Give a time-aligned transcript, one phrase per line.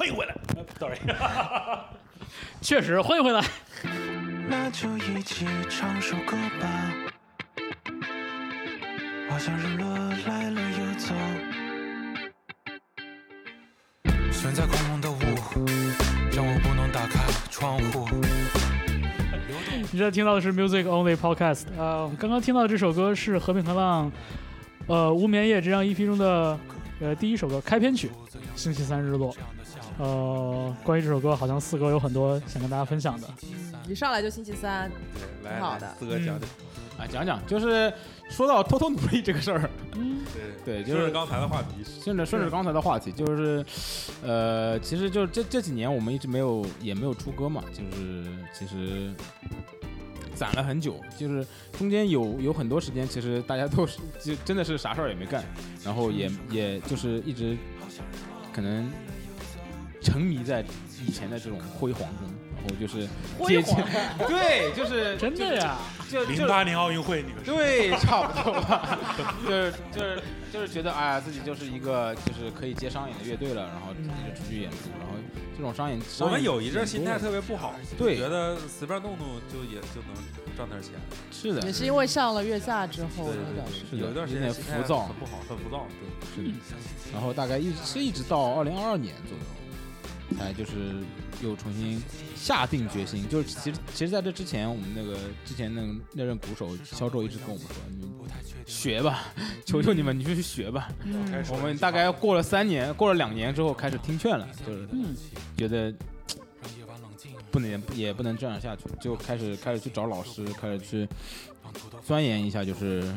[0.00, 0.34] 欢迎回来。
[0.80, 0.96] Sorry，
[2.62, 3.44] 确实欢迎回来。
[4.48, 6.94] 那就一起唱首歌吧。
[9.30, 9.86] 我像日落
[10.26, 11.14] 来了又走。
[14.32, 15.16] 悬在空中的雾，
[16.32, 17.20] 让我不能打开
[17.50, 18.08] 窗户。
[19.82, 21.64] 你现在听到的是 Music Only Podcast。
[21.76, 24.10] 呃，刚刚听到的这首歌是和平和浪，
[24.86, 26.58] 呃，《无眠夜》这张 EP 中的
[27.02, 28.08] 呃第一首歌开篇曲
[28.56, 29.30] 《星期三日落》。
[30.00, 33.28] 呃，关于这首歌，好像四哥有很多想跟大家分享的。
[33.86, 34.90] 一上来就星期三，
[35.44, 35.94] 来挺好的。
[35.98, 36.48] 四哥讲讲。
[36.98, 37.90] 啊，讲讲，就是
[38.28, 40.20] 说到偷偷努力这个事儿，嗯，
[40.66, 41.68] 对，就是就是刚才的话题，
[42.02, 43.64] 顺着顺着刚才的话题，就是，
[44.22, 49.10] 呃，其实就是这这几年我们一直没有也没有出歌嘛，就是其实
[50.34, 55.42] 攒了很久，就是中间有有很多时间，其实大家都是就真的是啥事儿也没干，
[55.82, 57.56] 然后也也就是一直
[58.52, 58.92] 可能
[60.00, 60.64] 沉迷在
[61.06, 63.06] 以前的这种辉煌中，然后就是
[63.46, 63.74] 接近，
[64.26, 65.76] 对，就是 真的呀，
[66.10, 68.98] 就就零八年奥运会那个时候，对，差不多吧，
[69.46, 75.14] 就是就是就是觉得，哎呀，自己就是一个就是可以接商演的乐队了，然后自己就出去演出，然后
[75.56, 80.92] 这种商演，我们有一阵阵心态特别不好，对觉得随便弄弄就也就能赚点钱。
[81.30, 83.30] 是的，也是因为上了月下之后
[83.92, 85.86] 有一段时间浮躁很不好，很浮躁。
[86.34, 89.44] 对，是的，然后大概一直是一直到二零二二年左右，
[90.36, 91.02] 才就是
[91.42, 92.00] 又重新
[92.36, 98.10] 下定决心，就是其实其实在这之前，我们那个之前那个那任鼓手肖宙一直跟我们说，你们
[98.66, 99.24] 学吧，
[99.66, 100.88] 求求你们，你就去学吧。
[101.04, 105.14] 嗯我们大概过了三年，过了两年之后开始听劝了，就是嗯
[105.56, 105.92] 觉得
[107.50, 111.08] 不能也不能这样下去，就开始开始去找老师，开始去
[112.04, 113.12] 钻研一下就是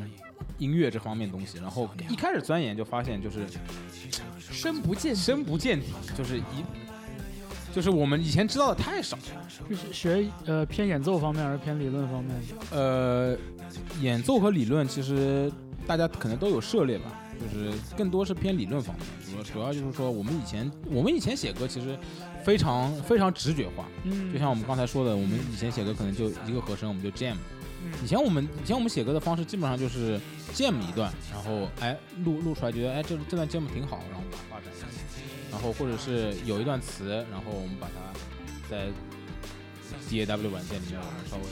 [0.57, 1.59] 音乐这方面东西。
[1.59, 3.45] 然后一开始钻研就发现就是
[4.39, 5.19] 深不见底。
[5.21, 6.63] 深不见底，就是一
[7.73, 9.17] 就是我们以前知道的太少。
[9.69, 12.35] 是学呃偏演奏方面还是偏理论方面？
[12.71, 13.35] 呃，
[13.99, 15.51] 演奏和理论其实
[15.87, 17.05] 大家可能都有涉猎吧，
[17.39, 19.05] 就是更多是偏理论方面。
[19.25, 21.97] 主要主要就是说，我们以前我们以前写歌其实
[22.43, 27.33] 非常非常直觉化，嗯就像我们刚才说的，我们以前写歌可能就一个和声，我们就 jam。
[27.33, 30.17] 以嗯前我们以前我们写歌的方式基本上就是
[30.53, 35.02] jam 一段，然后哎录录出来觉得哎这这段 jam 挺好，然后把它发展下去，
[35.53, 38.11] 然后或者是有一段词，然后我们把它
[38.67, 38.87] 在
[40.09, 41.43] DAW 软件里面我们稍微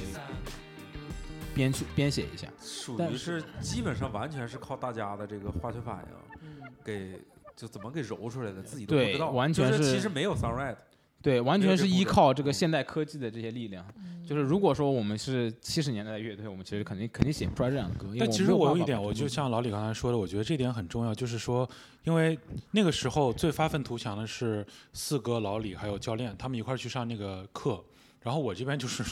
[1.54, 2.48] 编去编写一下。
[2.60, 7.22] 属于是基本上完全是靠大家的这个化学反应嗯给
[7.56, 9.30] 就怎么给揉出来的，自己都不知道。
[9.30, 10.76] 完全就是其实没有 songwrite，
[11.22, 13.86] 对，完全是依靠这个现代科技的这些力量。
[13.98, 18.08] 嗯就是如果说我们是七十年代的乐队，我们其实肯定肯定写不出来这样的歌。
[18.18, 21.70] 但其实我有一点，我就像老李刚才说的，我觉得这点很重要，就是说，
[22.06, 22.40] 因为
[22.70, 27.84] 那个时候最发愤图强的是四哥、老李还有教练，他们一块儿去上那个课，
[28.22, 29.04] 然后我这边就是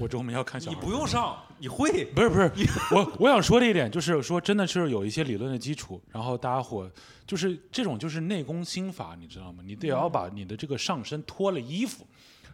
[0.00, 0.76] 我周末要看小你。
[0.76, 2.06] 不用上，你会。
[2.06, 2.50] 不是不是，
[2.90, 6.90] 我我想说的一点就是说，真的是有一些理论的基础，然后大家伙
[7.26, 9.62] 就是这种就是内功心法，你知道吗？
[9.64, 12.06] 你得要把你的这个上身脱了衣服，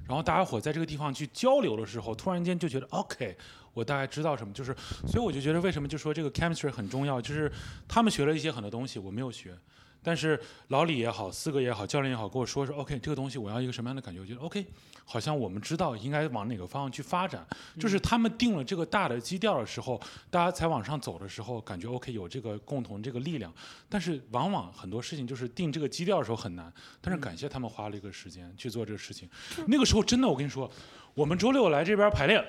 [0.09, 3.37] 然后大家伙在这个地方去交流的时候，突然间就觉得 OK，
[3.73, 4.75] 我大概知道什么，就是
[5.07, 7.51] 所以我就觉得为什么就说这个 chemistry 很重要，就是
[7.87, 9.57] 他们学了一些很多东西，我没有学。
[10.03, 14.21] 但是老李也好，四哥也好，教练也好，跟我说说，OK，这个东西我要一个什么样的感觉？
[14.21, 14.65] 我觉得 OK，
[15.05, 17.47] 好像我们知道应该往哪个方向去发展。
[17.79, 20.01] 就是他们定了这个大的基调的时候，
[20.31, 23.53] 大家才往上走的时候，感觉 OK 有这个共同这个力量。
[23.89, 29.29] 但是往往很多事情就是定这个基调的时候很难，但是感谢他们花了一个时间去做这个事情。
[29.67, 30.71] 那个时候真的，我跟你说，
[31.15, 32.43] 我们周六来这边排练，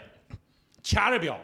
[0.81, 1.40] 掐着表，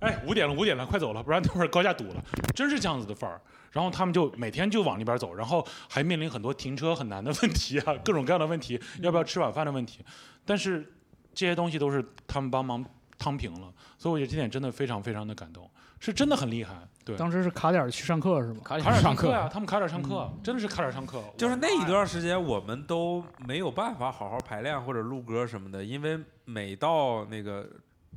[0.00, 2.24] 哎，五点了，五点了，快走了，不然等会儿高架堵了，
[2.54, 3.40] 真是这样子的范儿。
[3.70, 10.04] 然后他们就每天就往那边走，然后还面临很多停车很难的问题啊，各种各样的问题，要不要吃晚饭的问题。
[10.44, 10.92] 但是
[11.32, 12.84] 这些东西都是他们帮忙
[13.16, 15.70] 趟平了，所以我觉得这点真的非常非常的感动，
[16.00, 16.74] 是真的很厉害。
[17.04, 18.60] 对，当时是卡点去上课是吗？
[18.64, 21.22] 卡卡点上上课呀、他们卡点上课，真的是卡点上课。
[21.38, 27.68] 就是那一段时间，我们都没有办法好好排练或者录歌什么的，因为每到那个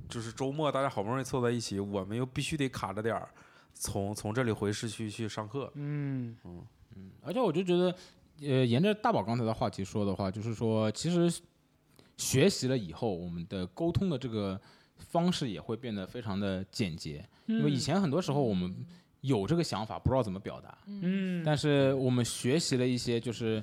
[0.09, 3.29] 就是周末，大家好不容易凑在一起，我们又必须得卡着点儿，
[3.73, 5.71] 从从这里回市区去上课。
[5.75, 6.61] 嗯嗯
[6.95, 7.95] 嗯而且我就觉得，
[8.41, 11.41] 呃，沿着大宝刚才的话题说的话，就是说，其实
[12.17, 14.59] 学习了以后，我们的沟通的这个
[14.97, 17.27] 方式也会变得非常的简洁。
[17.47, 18.73] 因为以前很多时候我们
[19.21, 23.61] 有这个想法，不知道怎么表达，嗯，但是我们学习了一些，就是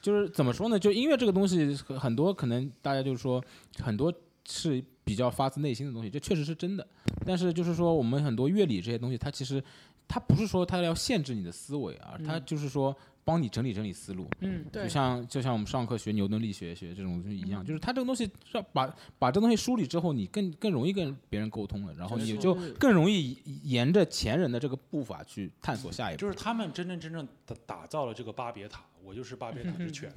[0.00, 0.78] 就是怎么说呢？
[0.78, 3.42] 就音乐这个东西，很很多可能大家就是说
[3.78, 4.12] 很多
[4.44, 6.86] 是比较发自内心的东西，这确实是真的。
[7.24, 9.62] 但是就是说，我们很多乐理这些东西，它其实
[10.08, 12.94] 它不是说它要限制你的思维啊，它就是说
[13.24, 14.26] 帮你整理整理思路。
[14.40, 26.20] 嗯，对就像就像我们上课学牛顿力学学这种东西一样，就是它这个东西是要把把这东西梳理之后，你更更容易跟别人沟通了，然后你就更容易沿着前人的这个步伐去探索下一步。
[26.20, 30.10] 就是他们真真正正的打造了这个巴别塔，我就是巴别塔之犬。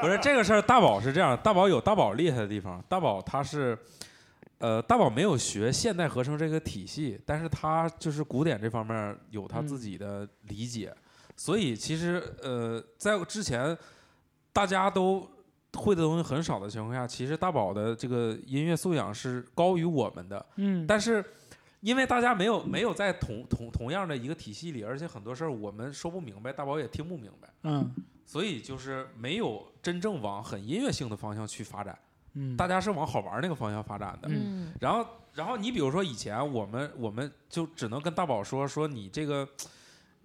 [0.00, 3.78] 不是这个事儿，大宝是这样，大宝有大宝厉害的地方，大宝他是。
[4.60, 10.92] 呃，大宝没有学现代合成这个体系，但是他就是古典这方面有他自己的理解，
[11.36, 13.78] 所以其实呃，在之前
[14.52, 15.30] 大家都
[15.74, 21.24] 会的东西很少的情况下，其实大宝的这个音乐素养是高于我们的，嗯，但是
[21.80, 27.94] 因为大家没有没有在同同同样的一个体系里，而且很多事儿我们说不明白，大宝也听不明白，嗯
[28.26, 31.98] 所以就是没有真正往很音乐性的方向去发展，
[32.34, 34.28] 嗯，大家是往好玩儿那个方向发展的。
[34.30, 39.48] 嗯，然后，然后你比如说以前我们我们就只能跟大宝说说你这个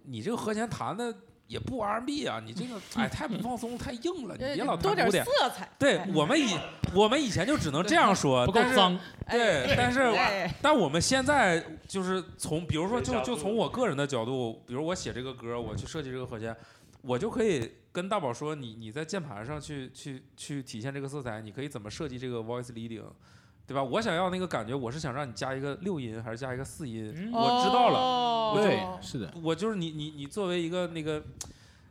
[0.02, 1.16] 你这个和弦弹的
[1.54, 5.24] 也不 R&B 啊，你这个 哎太不放松太硬了，你别老弹多点古典。
[5.24, 5.70] 色彩。
[5.78, 6.58] 对哎我们以
[6.92, 8.98] 我们以前就只能这样说，但是不够脏，
[9.30, 16.54] 对，但是哎但我们现在就是从，比如说就就从我个人的角度，比如我写这个歌，我去设计这个和弦，
[17.02, 23.04] 我就可以跟大宝说，你你在键盘上去去去体现这个色彩，你可以怎么设计这个 voice leading，
[23.66, 23.82] 对吧？
[23.82, 27.12] 我想要那个感觉，我是想让你加一个六音还是加一个四音？
[27.16, 31.22] 嗯我知道了，了对，是的，我就是你你你作为一个那个。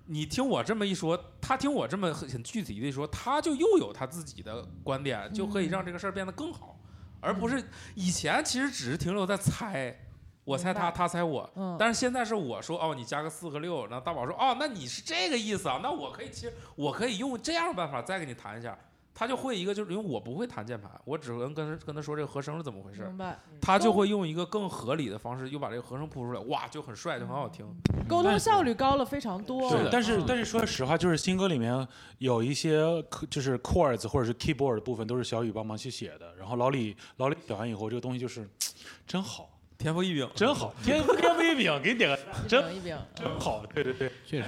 [0.07, 6.77] 你听我这么一说，他听我这么很很具体的一说，他就又有他自己的观点，就可以让这个事儿变得更好，
[7.21, 7.63] 而不是
[7.95, 9.97] 以前其实只是停留在猜，
[10.43, 15.79] 我猜他，他猜我，嗯，但是现在是我说哦，你加个四和六，然后大宝说哦，那你是这个意思啊？
[15.81, 18.77] 那我可以其实我可以用这样的办法再跟你谈一下，
[19.15, 23.39] 他就会一个就是因为我不会弹键盘，我只能跟他跟他说这个和声是怎么回事，明白。
[23.62, 27.65] 他就会用一个更合理的方式又把这个和声铺出来，哇，就很帅，就很好听。
[28.07, 29.69] 沟通效率高了非常多。
[29.69, 31.88] 对，但是嗯但是说实话，就是新歌里面
[32.18, 32.81] 有一些
[33.30, 38.50] 就是 chords 或者是 keyboard 的部分都是小雨帮忙去写的，然后老李老李写完以后，这个东西就是
[39.06, 42.19] 真好，天赋异禀，真好，天天赋异禀，给你点个一
[42.50, 44.48] 真饼一饼，真好，对对对，确实。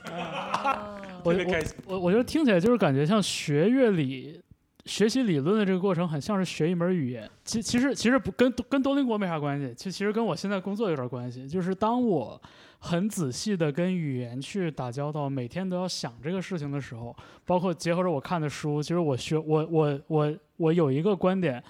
[0.10, 1.76] 啊我我特别开心。
[1.86, 4.40] 我我觉得听起来就是感觉像学乐理、
[4.86, 7.28] 学习理论的这个过程，很像是学一门语言。
[7.44, 11.46] 其其实其实不跟跟多邻国没啥关系，其其实跟我现在工作有点关系。
[11.46, 12.40] 就是当我
[12.78, 17.14] 很仔细的跟语言去打交道，每天都要想这个事情的时候，
[17.44, 21.62] 包括结合着我看的书，其实我学我我我我有一个观点，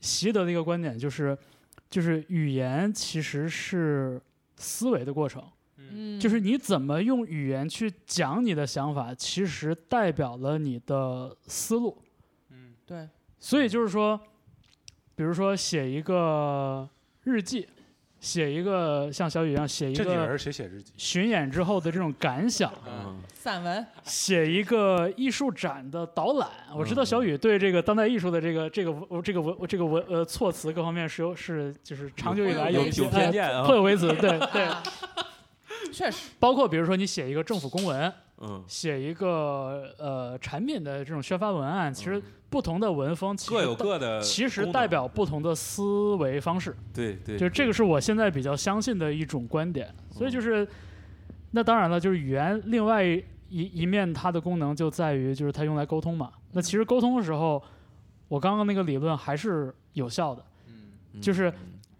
[0.00, 1.36] 习得的一个观点就是，
[1.88, 4.20] 就是语言其实是
[4.56, 5.42] 思维的过程。
[5.92, 11.96] 嗯，就是你怎么用语言去讲你的想法，其实代表了你的思路。
[12.50, 13.08] 嗯对，
[13.38, 14.18] 所以就是说，
[15.14, 16.88] 比如说写一个
[17.22, 17.68] 日记，
[18.18, 20.92] 写一个像小雨一样写一个这谁写日记？
[20.96, 26.48] 巡演之后的这种感想，嗯，散文，写一个艺术展的导览。
[26.74, 34.68] 我知道小雨对这个当代艺术的这个这个文这个文这个文呃措辞各方面是有是就是长久以来有一些有偏见颇有微词，对对。
[35.92, 49.94] 确实，包括比如说你写一个政府公文，嗯，写一个呃产品的这种宣发文案，其实不同的文风其实各有各的，其实代表不同的思维方式，对对，就这个是我现在比较相信的一种观点。
[50.10, 50.66] 所以就是，
[51.52, 56.30] 那当然了，就是语言另外一一面它的功能就在于就是它用来沟通嘛。
[56.52, 57.62] 那其实沟通的时候，
[58.28, 60.44] 我刚刚那个理论还是有效的。
[60.66, 61.20] 嗯。
[61.20, 61.52] 就是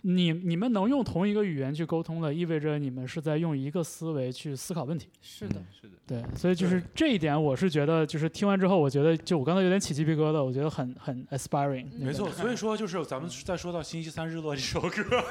[0.03, 5.09] 你你们能用同一个语言去沟通的，意味着你们是在用一个思维去思考问题。
[5.21, 11.87] 是的，是的，对，所以就是这一点，我是觉得，就是听完之后，我觉得就我刚才有点起鸡皮疙瘩，我觉得很很 aspiring。
[11.99, 14.89] 没错，所以说就是咱们再说到《星期三日落》这首歌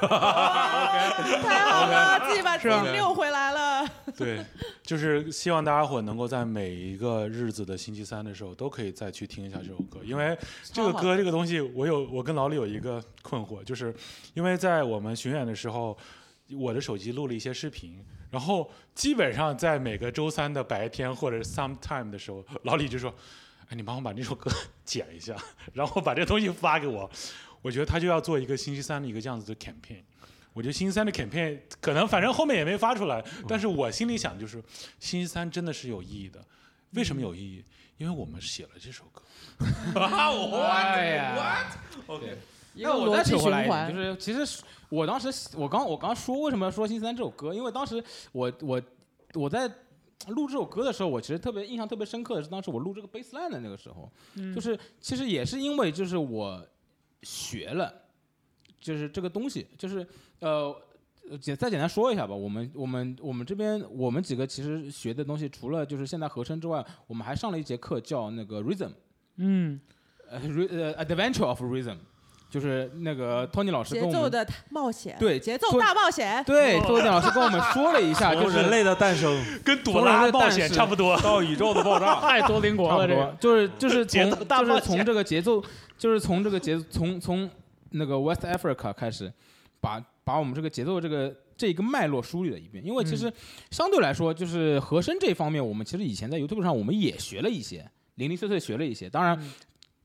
[1.42, 3.88] 太好了，自己把自己溜回来了。
[4.16, 4.44] 对，
[4.82, 13.94] 就是希望大家伙能够在每一个日子的星期三的时候，都可以再去听一下这首歌，因为这个歌这个东西，我有我跟老李有一个困惑，就是
[14.34, 15.96] 因为在我们巡演的时候，
[16.52, 23.14] 我的手机录了一些视频，然后基本上在每个周三的白天或者 sometime 的时候，老李就说
[23.68, 24.50] ：“哎，你帮我把这首歌
[24.84, 25.34] 剪一下，
[25.72, 27.10] 然后 把这东西发给我。”
[27.62, 30.02] 我觉得他就要做一个星期三的一个这样子的 campaign。
[30.52, 34.62] 我觉得星期三的 campaign 可能反正后面也没发出来，但是我心里想就是
[34.98, 36.44] 星期三真的是有意义的。
[36.92, 37.64] 为什么有意义？
[37.98, 39.22] 因为我们写了这首歌。
[39.94, 41.66] 哎呀
[42.08, 42.36] OK，一个
[42.74, 48.80] 那我再扯回来就是其实我当时我刚我刚说为什么要说《星期三》这首歌，因为当时我我
[49.34, 49.68] 我在
[50.28, 54.54] 录这首歌的时候，我其实特别印象特别深刻的是当时我录这个 bass line 的那个时候，嗯。
[54.54, 56.62] 就是其实也是因为就是我
[57.22, 57.92] 学了，
[58.80, 60.06] 就是这个东西，就是
[60.40, 60.74] 呃
[61.30, 62.34] 呃简再简单说一下吧。
[62.34, 68.92] 我们我们我们这边我们几个其实学的东西，除了就是现代和声之外，我们还上了一节课叫那个 rhythm，
[69.36, 69.80] 嗯，
[70.28, 71.96] 呃 re 呃 adventure of rhythm，
[72.50, 79.30] 就是那个 Tony 老师跟我们节奏的冒险，对节奏大冒险，对 Tony 老师跟我们说了一下， 就是人类的诞生。
[79.64, 81.16] 跟朵拉冒险差不多。
[81.20, 83.30] 到宇宙的爆炸，太多邻国了，这差不多。
[83.30, 85.62] 个，就是就是从就是从这个节奏，
[85.96, 87.48] 就是从这个节从从
[87.90, 89.32] 那个 West Africa 开始，
[89.80, 92.84] 把把我们这个节奏这个这一个脉络梳理了一遍。
[92.84, 93.32] 因为其实
[93.70, 99.08] 相对来说，就是和声这一方面，我们其实以前在 YouTube 上我们也学了一些，零零碎碎学了一些。
[99.08, 99.38] 当然，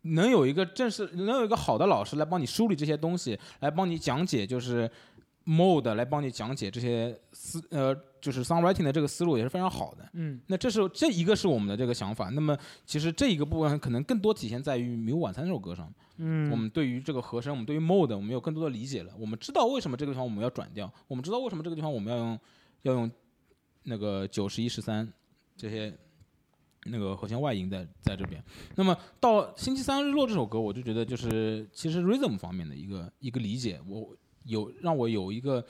[0.05, 4.89] 能有一个正式能有一个好的老师来帮你梳理这些东西，来帮你讲解，就是
[5.45, 10.09] mode 来帮你讲解这些思呃就是 songwriting 的这个思路也是非常好的。
[10.13, 12.29] 嗯那这是这一个是我们的这个想法。
[12.29, 15.91] 那么其实这一个部分可能更多体现在于《迷雾晚餐》这首歌上。
[16.17, 19.13] 嗯，我们对于这个和声，我们对于 mode，我们有更多的理解了。
[19.19, 22.39] 我们知道为什么这个地方我们要转调，我们知道为什么这个地方我们要用
[22.83, 23.11] 要用
[23.83, 25.11] 那个九十一十三
[25.57, 25.93] 这些
[26.85, 28.43] 那个和弦外音在在这边。
[28.75, 35.65] 那么到《星期三日落》这首歌，我就觉得就是其实 rhythm 方面的一个一个理解，我有让我有一个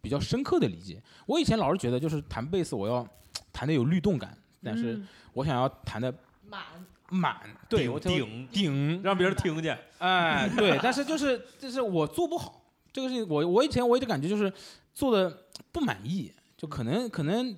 [0.00, 1.02] 比较深刻的理解。
[1.26, 3.06] 我以前老是觉得就是弹贝斯我要
[3.52, 6.12] 弹的有律动感，但是嗯我想要弹的
[6.48, 6.62] 满
[7.10, 7.36] 满，
[7.68, 9.78] 对我就顶顶让别人听见。
[9.98, 12.62] 哎，对，但是就是就是我做不好
[12.92, 14.52] 这个事情，我我以前我一直感觉就是
[14.94, 17.56] 做的不满意，就可能可能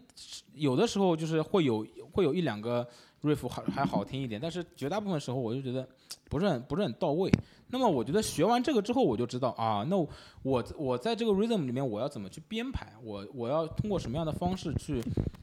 [0.54, 2.88] 有的时候就是会有会有一两个
[3.22, 5.84] riff 还还好听一点，但是绝大部分时候我就觉得
[6.30, 7.28] 不是很不是很到位。
[7.70, 9.96] 那么我觉得学完这个之后，我就知道啊，那
[10.44, 15.02] 我我在这个 rhythm 里面我要怎么去编排，我我要通过什么样的方式去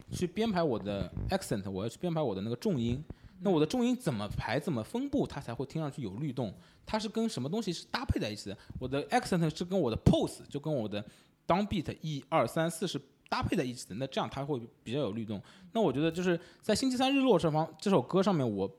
[0.09, 3.03] 去编排我的 accent，我要去编排我的那个重音。
[3.41, 6.53] 那我的重音怎么排，怎么分布，它才会听上去有律动？
[6.85, 8.57] 它是跟什么东西是搭配在一起的？
[8.79, 11.03] 我的 accent 是跟我的 pose，就跟我的
[11.45, 12.97] down beat 一二三四是
[13.29, 13.95] 搭配在一起的。
[13.95, 15.41] 那这样它会比较有律动。
[15.71, 18.69] 那我觉得就是在星期三日落这方这首歌上面，我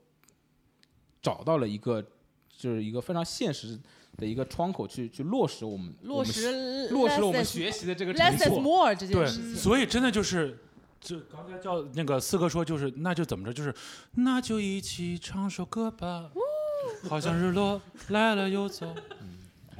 [1.21, 2.01] 找到了一个
[2.49, 3.79] 就是一个非常现实
[4.17, 9.55] 的一个窗口去去落实我们落实落实了我们学习的这个成 less more 这件对事，情。
[9.55, 10.57] 所以真的就是，
[10.99, 13.73] 就刚才叫那个四哥说，就是那就怎么着，就是
[14.15, 16.29] 那就一起唱首歌吧，
[17.07, 18.93] 好像日落来了又走。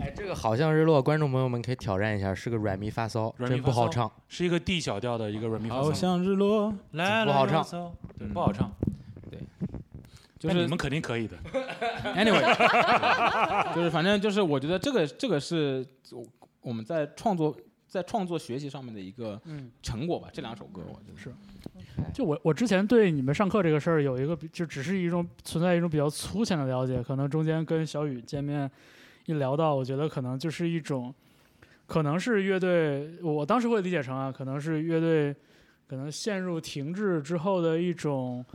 [0.02, 4.12] 哎，这个好像日落，观众朋友们可以挑战一下，是个软咪发骚，软咪真不好唱。
[4.28, 8.72] 是一个 D 小调的一个 re mi fa 好像日落，来了不好唱，对，不好唱。
[9.30, 9.40] 对
[10.40, 11.38] 就是你们肯定可以的。
[12.18, 12.42] anyway，
[13.76, 16.26] 就是反正就是我觉得这个这个是我
[16.62, 17.56] 我们在创作
[17.88, 20.30] 在创作学习上面的一个嗯成果吧。
[20.34, 21.32] 这两首歌我觉得是
[22.12, 28.70] 就我我之前对你们上课这个事儿有一个，就只是一种存在一种比较粗浅的了解，可能中间跟小雨见面
[29.26, 31.14] 一聊到，我觉得可能就是一种，
[31.86, 35.36] 可能是乐队，我当时会理解成啊，可能是乐队
[35.88, 38.46] 可能陷入停滞之后的一种，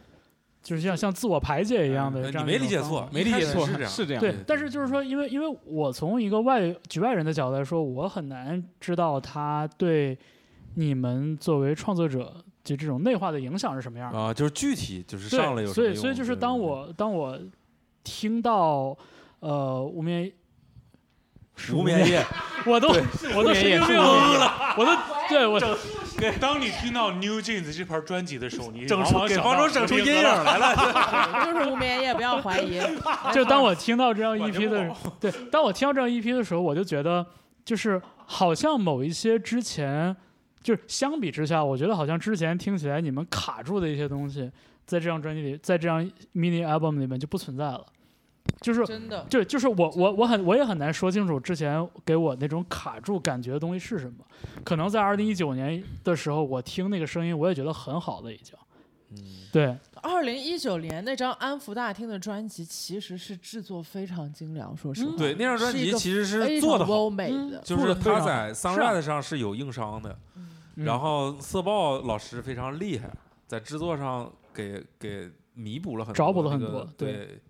[0.63, 3.91] 就是像像自我排解一样的呃这样你没理解错，没理解错是这样。
[3.91, 4.21] 是这样。
[4.21, 10.19] 对，但是就是说，因为因为我从一个外局外人的角度来说，我很难知道他对
[10.75, 14.19] 你们作为创作者就这种内化的影响是什么样的。
[14.19, 17.39] 啊，就是具体就是对，上来有什么用所以所以就是当我当我
[18.03, 18.97] 听到
[19.41, 20.33] 呃无眠是
[21.73, 22.25] 无眠夜，
[22.67, 22.89] 我都
[23.35, 24.93] 我都神经病了， 我都
[25.29, 25.61] 对我
[26.41, 31.45] 当你听到 New Jeans 这盘专辑的时候，你整往出给方往想到舟整出阴影来了。
[31.45, 32.81] 就是无眠夜，不要怀疑。
[33.33, 37.27] 就当我听到这张 EP 的对，当我听到这张 EP 的时候，我就觉得，
[37.65, 40.17] 就是好像某一些之前，
[40.63, 44.51] 就是相比之下，我觉得好像之前听起来你们卡住的一些东西，
[44.87, 46.03] 在这张专辑里，在这张
[46.35, 47.85] mini album 里面就不存在了，
[48.61, 54.25] 就是真的，就就是我我我很我也很难说清楚之前给我那种卡住感觉的东西是什么。
[54.65, 58.55] 可能在二零一九年的时候，我听那个声音，我也觉得很好了，已经。
[59.13, 59.19] 嗯
[59.53, 67.63] 对，二零一九年那张安福大厅的专辑其实是制作非常精良，说实话，对，那张专辑其实是做的好，常优美的。
[67.65, 73.09] 就是他在好 Sunrise 上是有硬伤的，嗯然后色豹老师非常厉害，
[73.47, 77.41] 在制作上给给弥补了很多找补了很这个多对对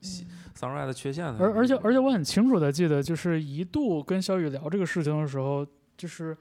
[0.56, 1.36] Sunrise 的缺陷的。
[1.38, 6.34] 而而且而且我很清楚的记得，就是一度跟小雨聊这个事情的时候，就是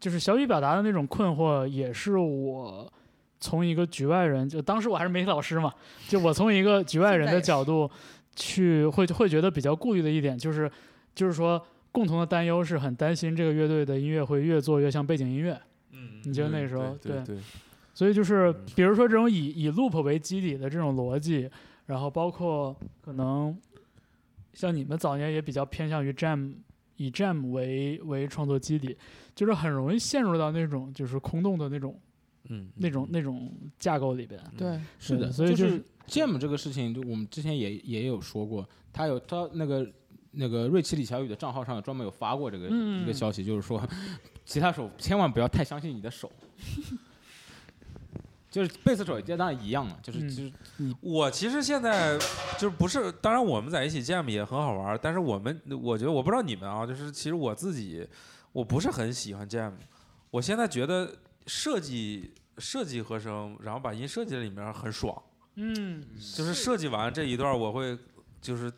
[0.00, 2.90] 就是小雨表达的那种困惑，也是我
[3.38, 5.72] 从一个局外人，就当时我还是媒体老师嘛，
[6.08, 7.88] 就我从一个局外人的角度
[8.34, 10.70] 去会会觉得比较顾虑的一点，就是
[11.14, 15.60] 就是说共同的担忧是很担心这个乐队的音乐会越做越像背景音乐，
[15.92, 17.36] 嗯，你觉得那对时候对对，
[17.94, 21.50] 所以就是嗯比如说这种以以 loop 为基底的这种逻辑，
[21.86, 23.56] 然后包括可能
[24.52, 26.54] 像你们早年也比较偏向于 jam
[26.96, 28.96] 以 Jam 为为创作基底，
[29.34, 31.98] 就是很容易陷入到那种就是空洞的那种
[32.48, 34.40] 嗯，那种那种架构里边。
[34.56, 39.90] 对，是的，所以就是是 Jam 这个事情，就我们之前也也有说过，他有他那个
[40.32, 43.82] 那个瑞奇李小雨的账号上专门有发过这个、一个消息，就是说
[44.44, 46.30] 吉他手千万不要太相信你的手。
[48.52, 50.28] 就是贝斯手也当然一样嘛，就是、嗯。
[50.28, 50.52] 就是
[51.00, 52.18] 我其实现在
[52.58, 58.06] 就是不是，当然我们在一起 jam 也很好玩，但是我们我觉得我不知道你们啊，就是其实我自己
[58.52, 59.72] 我不是很喜欢 jam，
[60.30, 61.10] 我现在觉得
[61.46, 65.20] 设计设计和声，然后把音设计在里面很爽，
[65.54, 66.04] 嗯，
[66.36, 67.98] 就是设计完这一段我会
[68.42, 68.70] 就是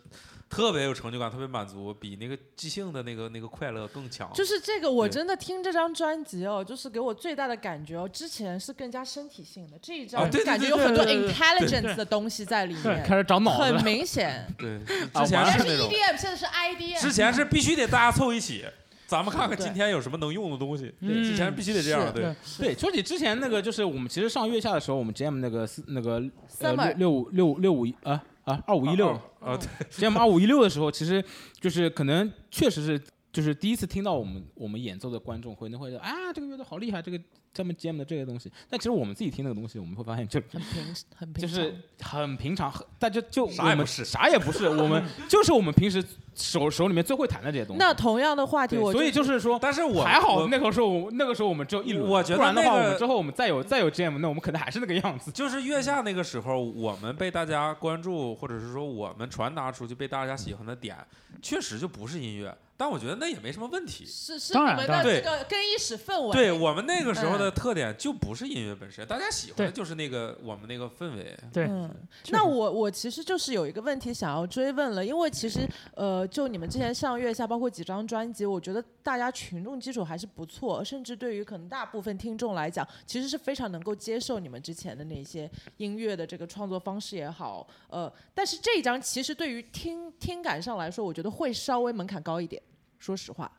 [0.51, 4.31] 特别有成就感，特别满足，比那个即兴的那个那个快乐更强。
[4.35, 13.85] 就是这个，我真的听这张专辑哦，就是给我最大的感觉哦，之前是更加身体性的，这一张感觉有很多 intelligence 的东西在里对，面，开始长脑子很。
[13.85, 14.47] 明显。
[14.57, 14.77] 对，
[15.13, 18.65] 啊之前但是，EDM 现在是 IDM，之前是必须得大家凑一起，
[19.07, 20.91] 咱们看看今天有什么能用的东西。
[21.03, 22.23] 对之前必须得这样，对。
[22.23, 22.35] 对，
[22.69, 26.23] 对，说起之前那个，就是我们其实上月下的时候，我们 Jam 那个四那个
[26.61, 29.09] 呃 Summer 六五六六五一啊啊二五一六。
[29.41, 31.23] 啊，对， Jam 二五一六的时候，其实
[31.61, 37.21] 就是可能确实是就是第一次听到我们我们演奏的观众会那会说啊这个乐队好厉害，这个
[37.55, 38.51] 他们 Jam 的这些东西。
[38.69, 47.79] 但其实我们自己听那个东西，我们会发现就很平很平常，就是很平常，很大家就啥也不是啥也不是，我们 就是我们平时手手里面最会弹的这些东西。
[47.79, 55.31] 那同样的话题，对我所以就是说，但是我还好那个时候我那个时候我们只有一轮，我觉得不然的话，那个我们之后我们再有再有 Jam，那我们可能还是那个样子。
[55.31, 60.97] 就是月下那个时候，我们被大家关注，或者是说我们传达出去被大家喜欢的点，
[61.41, 62.55] 确实就不是音乐。
[62.77, 64.05] 但我觉得那也没什么问题。
[64.07, 71.37] 是是当然当你们的这个更衣室氛围，对我们那个时候的嗯特点就不是音乐本身，大家喜欢的就是那个我们那个氛围。
[71.53, 71.89] 对，嗯，
[72.31, 92.63] 那我我其实就是有一个问题想要追问了，因为其实呃，就你们之前上月下，包括几张专辑，我觉得大家群众基础还是不错，甚至对于可能大部分听众来讲，其实是非常能够接受你们之前的那些音乐的这个创作方式也好，呃，但是这一张其实对于听听感上来说，我觉得会稍微门槛高一点，
[93.05, 93.51] 说实话。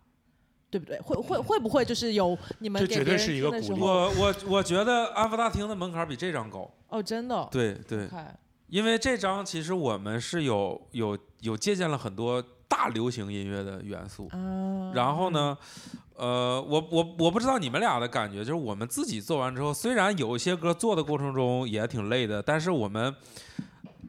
[0.67, 0.99] 对不对？
[0.99, 6.69] 会会会不会就是有你们这绝对给别人是一个鼓励听的时候我我我觉得安福大厅的门槛比这张高。
[6.89, 14.27] 哦，真的，对对，看因为这张其实我们是有有有借鉴了很多大流行音乐的元素。
[14.31, 15.57] 啊，然后呢，
[16.15, 23.15] 呃，我我我不知道你们俩的感觉，就是我们自己做完之后，虽然有一些歌做的过程中也挺累的，但是我们，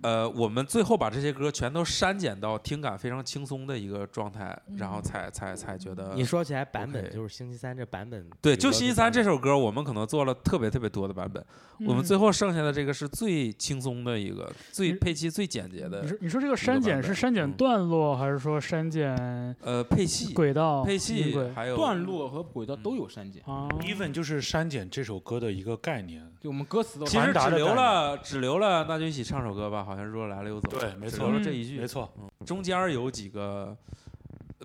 [0.07, 11.45] 呃，我们最后把这些歌全都删减到听感非常轻松的一个状态，然后才才才觉得你说起来版本就是星期三这版本，对，就星期三这首，歌，我们可能做了特别特别多的版本，
[11.81, 19.13] 我们嗯最后剩下的这个是最轻松的一个，最配器最简洁的你，说你说这个删减是删减嗯段落，还是说删减
[19.61, 26.25] 呃，配器、轨道、配器轨还有段落和轨道都有删减，啊？even 就是删减这首歌的一个概念。
[26.41, 29.83] 就我们歌词都其实只留了只留了，那就一起唱首歌吧。
[29.83, 31.81] 好像若来了又走，对没错只留了嗯这一句。
[31.81, 32.13] 没错，
[32.45, 33.77] 中间儿有几个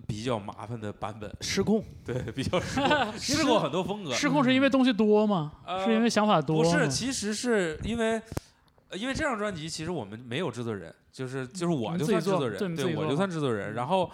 [0.07, 4.13] 比较麻烦的版本，失控，对，比较失控 试过很多风格。
[4.13, 5.53] 失控是因为东西多吗？
[5.65, 6.69] 呃是因为想法多吗？
[6.71, 8.21] 不是，其实是因为。
[8.89, 13.73] 呃因为这张专辑其实我们没有制作人，就是就是我就算制作人，对我就算制作人。
[13.73, 14.11] 然后，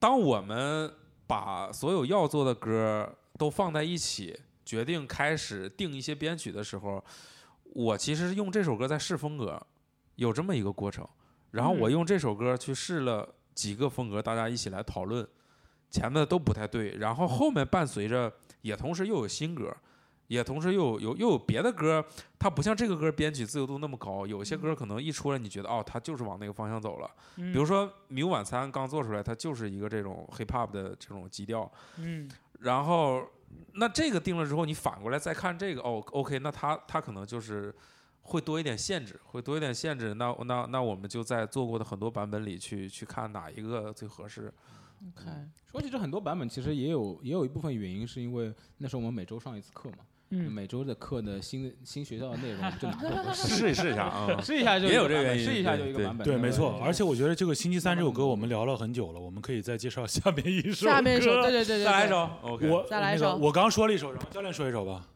[0.00, 0.92] 当我们
[1.24, 3.08] 把所有要做的歌
[3.38, 7.00] 都放在一起，决定开始定一些编曲的时候，
[7.74, 9.64] 我其实是用这首歌在试风格，
[10.16, 11.06] 有这么一个过程。
[11.52, 15.26] 然后我嗯用这首歌去试了几个风格，大家一起来讨论，
[15.90, 19.74] 前面的都不太对，然后后面伴随着也同时又有新歌，
[20.26, 22.04] 也同时又有有又有别的歌，
[22.38, 27.10] 它不像这个歌编曲自由度那么高，有些歌可能一出来你觉得哦，它就是往那个方向走了。
[27.36, 33.26] 比比如说《迷雾晚餐》刚做出来，它就是一个这种 hip hop 的这种基调，嗯，然后
[33.74, 37.74] 那这个定了之后，你反过来再看这个，哦，OK，那它它可能就是
[38.26, 40.12] 会多一点限制，会多一点限制。
[40.14, 44.52] 那那那我们就在做过的很多版本里去去看哪一个最合适。
[45.08, 45.30] OK，
[45.70, 49.98] 说起这很多版本，其实也有也有一部分原因是因为那时候我们每周上一次课嘛，
[50.30, 56.24] 嗯每周的课的新新学校的内容就拿过 来试试一试一下啊， 试一下就也有一个版本这个原因试一下就一个版本。
[56.24, 56.80] 对，那个没错。
[56.82, 60.92] 而且我觉得这个星期三这首歌嗯我们聊了很久了，我们可以再介绍下面一首歌。
[60.92, 62.30] 下面一首，对对对对，对再来一首。
[62.42, 65.06] OK，我再来一首那个我刚说了一首，然后教练说一首吧。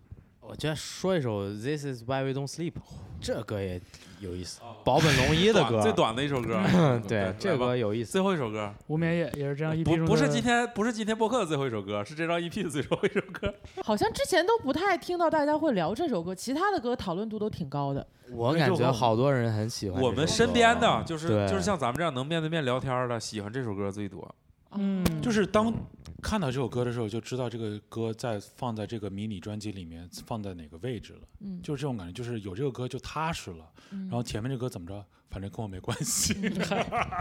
[0.50, 2.72] 我觉得说一首《This Is Why We Don't Sleep》，
[3.20, 3.80] 这歌也
[4.18, 6.60] 有意思哦，保本龙一的歌，最短的一首歌。
[6.74, 8.10] 嗯，对，这歌有意思。
[8.10, 13.54] 最后一首歌，无眠夜也是这样一批中不不是今天不是今天播客的最后一首歌，是这张 EP 的最后一首歌。
[13.84, 18.04] 好像之前都不太听到大家会聊这首歌，其他的歌讨论度都挺高的。
[18.32, 20.02] 我感觉好多人很喜欢。
[20.02, 24.34] 我们身边的就是就是像咱们这样能面对面聊天的，喜欢这首歌最多。
[24.72, 25.72] 嗯，就是当
[26.20, 33.64] 看到这首歌的时候，就知道这个歌在放在这个迷你专辑里面放在哪个位置了，嗯，就是这种感觉，就是有这个歌就踏实了。
[33.90, 36.34] 嗯然后前面这歌怎么着，反正跟我没关系。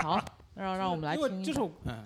[0.04, 2.04] 好，让让我们来听一下，这首嗯，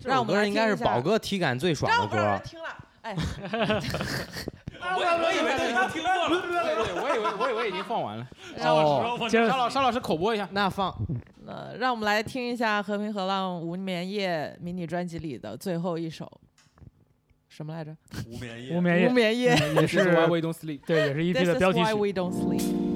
[0.00, 2.44] 这首歌应该是宝哥体感最爽的让我们让人歌。
[2.46, 2.68] 听了，
[3.02, 3.14] 哎，
[4.80, 6.28] 我我以为他已经听过了。
[6.40, 8.26] 对对，我以为我以为已经放完了。
[8.58, 10.94] 哦，接着沙老沙老师口播一下，那放
[11.48, 16.30] 呃，让我们来听一下《和平河浪无眠夜》迷你专辑里的最后一首，
[17.48, 17.96] 什么来着？
[18.26, 19.54] 无眠夜，无眠夜无眠夜。
[19.54, 20.80] 嗯也是 是 Why We Don't Sleep。
[20.86, 21.94] 对，也是 EP 的标题 why 曲。
[21.94, 22.87] we don't sleep。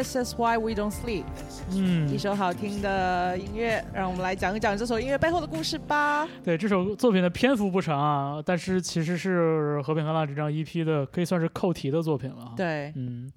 [0.00, 1.24] This is why we don't sleep。
[1.72, 6.26] 嗯一嗯，首好听的音乐，让我们来讲一讲这首音乐背后的故事吧。
[6.42, 13.30] 对，这首作品的篇幅不长啊，但是其实是《和平和浪》这张 EP 的可以算是扣题的作品了。，对，嗯，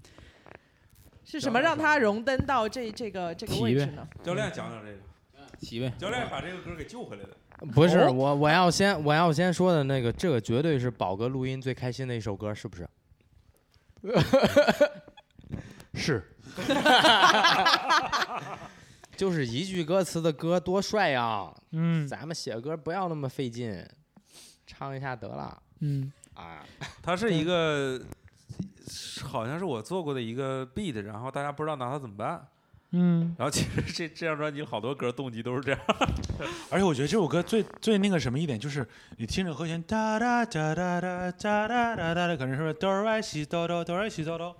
[1.25, 4.07] 是什么让他荣登到这这个这个位置呢？
[4.23, 4.99] 教练讲讲这个，
[5.59, 5.91] 提呗。
[5.97, 7.31] 教练把这个歌给救回来的。
[7.73, 12.87] 不是哦我，我要先我要先说的那个，这个绝对是宝哥录音最开心的一首歌，是不是？
[15.95, 16.32] 是，
[19.15, 21.53] 就是一句歌词的歌多帅呀！
[21.71, 23.85] 嗯咱们写歌不要那么费劲，
[24.65, 26.63] 唱一下得了嗯啊！
[27.01, 28.01] 它是一个，
[29.23, 32.47] 好像是我做过的一个 beat，然后大家不知道拿它怎么办。
[32.95, 35.79] 嗯然后其实这这张专辑好多歌动机都是这样。
[36.69, 38.87] 而且我觉得这首歌最最那个什么一点，就是
[39.17, 44.55] 你听着和弦哒哒哒哒哒哒哒哒哒，可能是哆来西哆哆哆来西哆哆。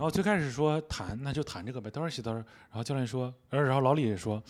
[0.00, 2.32] 然后最开始说弹，那就弹这个呗，哆来西哆。
[2.32, 4.42] 然后教练说，呃，然后老李也说，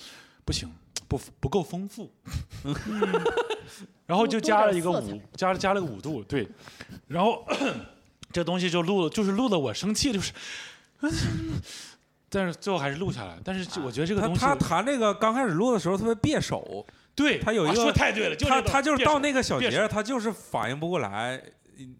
[0.45, 0.73] 不行，
[1.09, 2.09] 不不够丰富。
[4.07, 6.49] 然后就加了一个五，加了加了个五度，对。
[7.09, 7.45] 然后
[8.31, 10.33] 这东西就录了，就是录的我生气，就是。
[12.31, 16.87] 但是最后还是录下来，但是我觉得这个东西，他他弹这个刚开始录的时候特别别手，
[17.17, 21.43] 对啊他有一个说太对了，就他他就是到那个小节他就是反应不过来。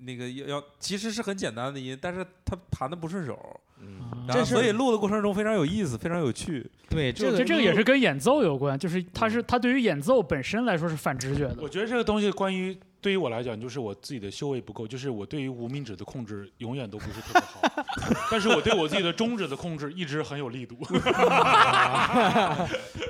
[0.01, 6.71] 那个要要其实是很简单的音，但是他弹的不顺手，嗯然后所以录的过程中非常有意思，非常有趣。
[6.89, 11.69] 对，这个这这个也是跟演奏有关，就是他是他对于演奏本身来说是反直觉的我。
[11.69, 17.63] 觉得这个东西关于对于我来讲，就是我自己的修为不够，就是我对于无名指的控制永远都不是特别好，
[18.31, 20.77] 但是我对我自己的中指的控制一直很有力度。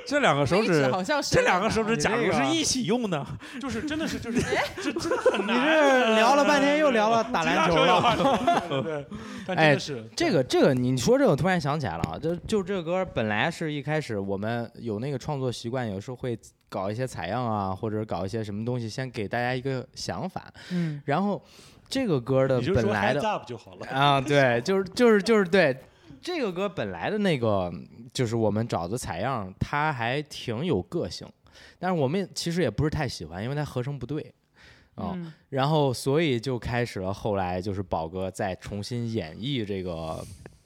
[0.07, 3.25] 这两个手指，好像是这两个手指，假如是一起用的？
[3.59, 4.41] 就是真的是就是
[4.81, 6.01] 这 真的很难你难。
[6.07, 8.61] 这 聊了半天又聊了打篮球了。
[8.69, 9.05] 对对，
[9.45, 16.37] 但真哎的是这个这个，你说这个，我突然想起来了啊，就就这个歌本来是一开始我们有那个创作习惯，有时候会
[16.69, 21.41] 搞一些采样啊，或者搞一些什么东西，先给大家一个想法，嗯然后
[21.89, 23.87] 这个歌的本来的就好了。
[23.87, 25.75] 啊，对，就是就是就是对
[26.21, 27.71] 这个歌本来的那个，
[28.13, 31.27] 就是我们找的采样，它还挺有个性，
[31.79, 34.33] 但是我们其实也不是太喜欢，因为它和声不对。
[34.95, 40.23] 啊、嗯然后所以就开始了后来就是宝哥再重新演绎这个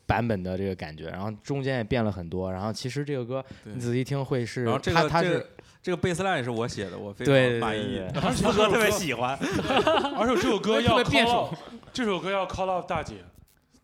[0.07, 5.49] 版本的这个感觉，然后中间也变了很多，然后其实这个歌你仔细听会是然后这他他是个这个
[5.83, 9.37] 这个贝斯 line 是我写的，我非常满意对， 而且特别，喜欢。
[10.17, 11.53] 而且这首歌要特别变 call 手
[11.93, 13.23] 这首歌要 call out 大姐。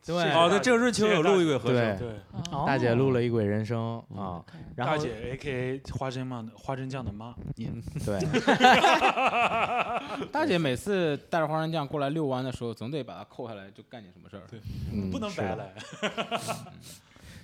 [0.06, 2.10] 对哦，对，大这个润秋有录一轨和对声，对，
[2.52, 2.64] 哦。
[2.66, 4.44] 大姐录了一轨人声啊，
[4.76, 8.20] 然后大姐 A K A 花生酱的花生酱的妈，您 对。
[10.32, 14.44] 大姐每次带着花生酱过来遛弯的时候，总得把它扣下来，就干点什么事儿。
[14.50, 14.60] 对
[15.12, 15.74] 不能白来。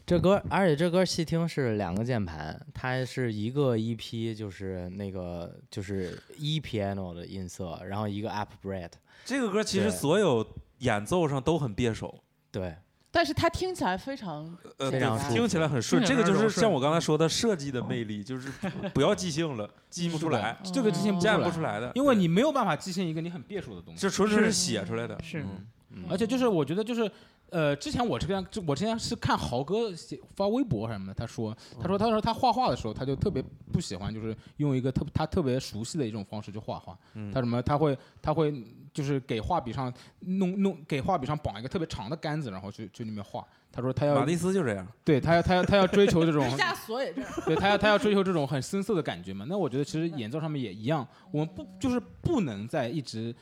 [0.06, 8.91] 这歌，而且这歌细听是两个键盘，它是一个 EP，就是那个就是 E piano 的音色，然后一个 upright，
[9.26, 10.48] 这个歌其实所有
[10.80, 12.24] 演奏上都很别手。
[12.52, 12.76] 对，
[13.12, 16.06] 但但是它听起来非常呃，非常舒服听起来很顺。
[16.06, 18.48] 这个就是像我刚才说的设计的魅力，就是
[18.94, 24.00] 不要即兴了，记不出来，这个即兴不见出来不出来的，因为你没有办法即兴一个你很别墅的东西。
[24.00, 25.18] 这纯粹是是写出来的。
[25.24, 25.44] 是
[25.90, 27.12] 嗯而且就是我觉得就是。
[27.50, 36.98] 呃，之前我这边就我之前是看豪哥写发微博什么的，他说，他说，他说他画画的时候，他就特别不喜欢，就是用一个特他特别熟悉的一种方式去画画。
[37.14, 38.54] 嗯他什么，他会他会
[38.94, 43.46] 就是给画笔上弄弄给画笔上绑一个特别长的杆子，然后去去里面画。
[43.72, 47.32] 他说他要马蒂斯就这样，对他要他要他要追求这种毕加索也这样。
[47.46, 49.46] 对他要他要追求这种很深色的感觉嘛。
[49.48, 53.34] 那我觉得其实演奏上面也一样，我们不就是不能再一直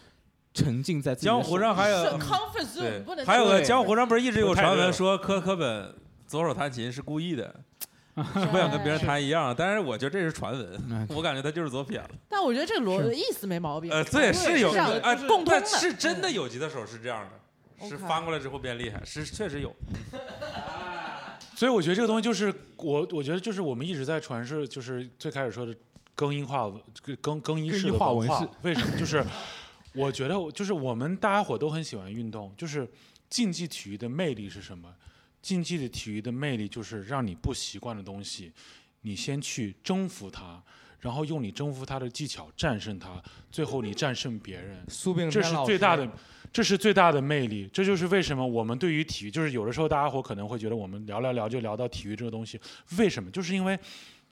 [0.56, 2.18] 沉浸在自己的江湖上还有
[2.78, 5.94] 对不能，还有个江湖上不是一直有传闻说科科本
[6.26, 7.54] 左手弹琴是故意的，
[8.16, 12.16] 是 不想跟别人弹一样，但是我觉得这是传闻，嗯我感觉他就是左撇子。
[12.30, 13.92] 但我觉得这个逻意思没毛病。
[13.92, 15.66] 呃，对，是有这样啊，共通的。
[15.66, 17.28] 是真的有吉他手是这样
[17.80, 19.76] 的，是翻过来之后变厉害，是确实有。
[21.56, 25.76] 所以我觉得这个东西就是我，我觉得就是我们一直在传是，就是最开始说的
[26.14, 26.82] 更音化文
[27.22, 28.98] 更更衣式的更衣化文文式为什么？
[28.98, 29.24] 就是
[29.96, 32.88] 我觉得就是我们大家伙都很喜欢运动，就是
[33.30, 34.94] 竞技体育的魅力是什么？
[35.42, 38.52] 竞技的体育的魅力就是让你不习惯的东西，
[39.02, 40.60] 你先去征服它，
[41.00, 44.84] 然后用你征服它的技巧战胜它，最后你战胜别人。
[44.88, 46.10] 苏炳这是最大的，
[46.52, 47.70] 这是最大的魅力。
[47.72, 52.60] 这就是为什么我们对于体育，就是有的时候大家伙可能会觉得我们聊聊聊就聊到体育这个东西，
[52.98, 53.30] 为什么？
[53.30, 53.78] 就是因为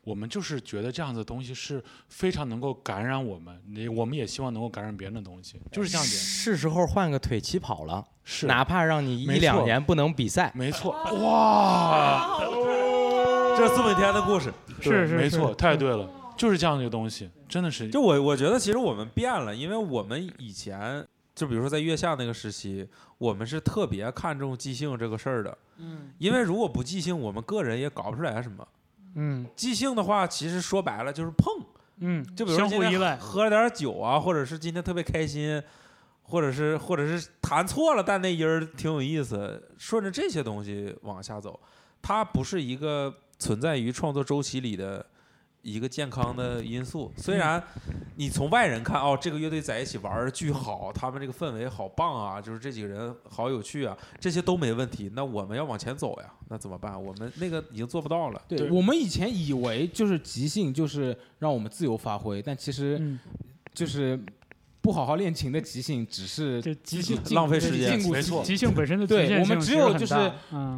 [0.04, 6.12] 我们就是觉得这样子的东西是非常能够感染我们，你我们也希望能够感染别人的东西，就是这样子。
[6.14, 12.38] 是时候换个腿起跑了，是，哪怕让你一两年不能比赛，没错，哇，
[13.58, 14.54] 这是苏炳添的故事。
[14.82, 17.88] 是是是没错，太对了，就是这样的一个东西，真的是。
[17.90, 22.86] 就我我觉得其实我们变了，因为我们以前就比如说在月下那个时期，
[23.18, 25.58] 我们是特别看重即兴这个事儿的。
[25.78, 26.12] 嗯。
[26.18, 28.68] 因为如果不即兴，我们个人也搞不出来什么。
[29.16, 29.46] 嗯。
[29.56, 31.54] 即兴的话，其实说白了就是碰，
[32.00, 35.62] 嗯，就比如说今天相互依赖，喝了点酒啊，或者是今天特别开心，
[36.24, 41.60] 或者是或者是弹错了，但那音儿挺有意思，顺着这些东西往下走，
[42.02, 45.06] 它不是一个存在于创作周期里的
[45.64, 47.12] 一个健康的因素。
[47.18, 47.62] 虽然
[48.18, 55.10] 你从外人看，哦，这个乐队在一起玩儿巨好，他们这个氛围好棒啊，就是这几个人好有趣啊，这些都没问题。
[55.16, 57.02] 那我们要往前走呀，那怎么办？
[57.02, 58.42] 我们那个已经做不到了。
[58.48, 63.20] 对对我们以前以为就是即兴就是让我们自由发挥，但其实嗯，
[63.74, 64.22] 就是
[64.82, 70.14] 不好好练琴的即兴，只是这即兴浪费时间没错即兴本身的对我们只有就是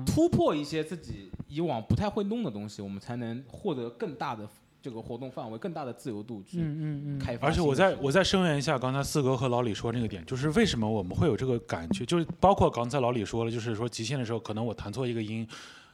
[0.06, 4.48] 突破一些自己以往不太会弄的东西，我们才能获得更大的
[4.86, 7.48] 这个活动范围、更大的自由度去嗯嗯嗯，开发。
[7.48, 15.48] 而且我再我再声援一下刚才四哥和老李说那个点，就是为什么我们会有这个感觉，就是包括刚才老李说了，就是说即兴的时候，可能我弹错一个音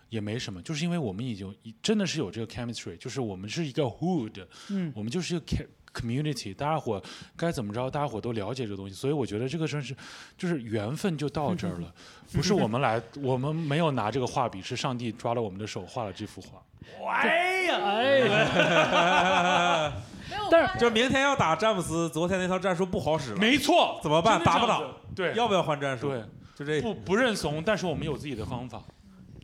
[0.10, 5.45] 也没什么，就是因为我们已经真的是有这个 chemistry，就是我们是一个 hood，嗯我们就是一个
[5.93, 7.01] community，大家伙
[7.36, 9.95] 该怎么着，大家伙都了解这个东西，所以我觉得这个真是
[10.38, 11.93] 就是缘分就到这儿了，
[12.34, 16.62] 不是我们来，我们没有拿这个画笔，是上帝抓了我们的手画了这幅画。
[17.08, 19.93] 哎呀哎 呀，
[20.30, 24.43] 没有但是就明天要打詹姆斯，昨天那套战术不好使了，没错，怎么办？
[24.43, 24.82] 打不打？
[25.15, 26.10] 对，要不要换战术？
[26.10, 26.23] 对，
[26.56, 26.82] 就这。
[26.82, 28.82] 不不认怂，但是我们有自己的方法，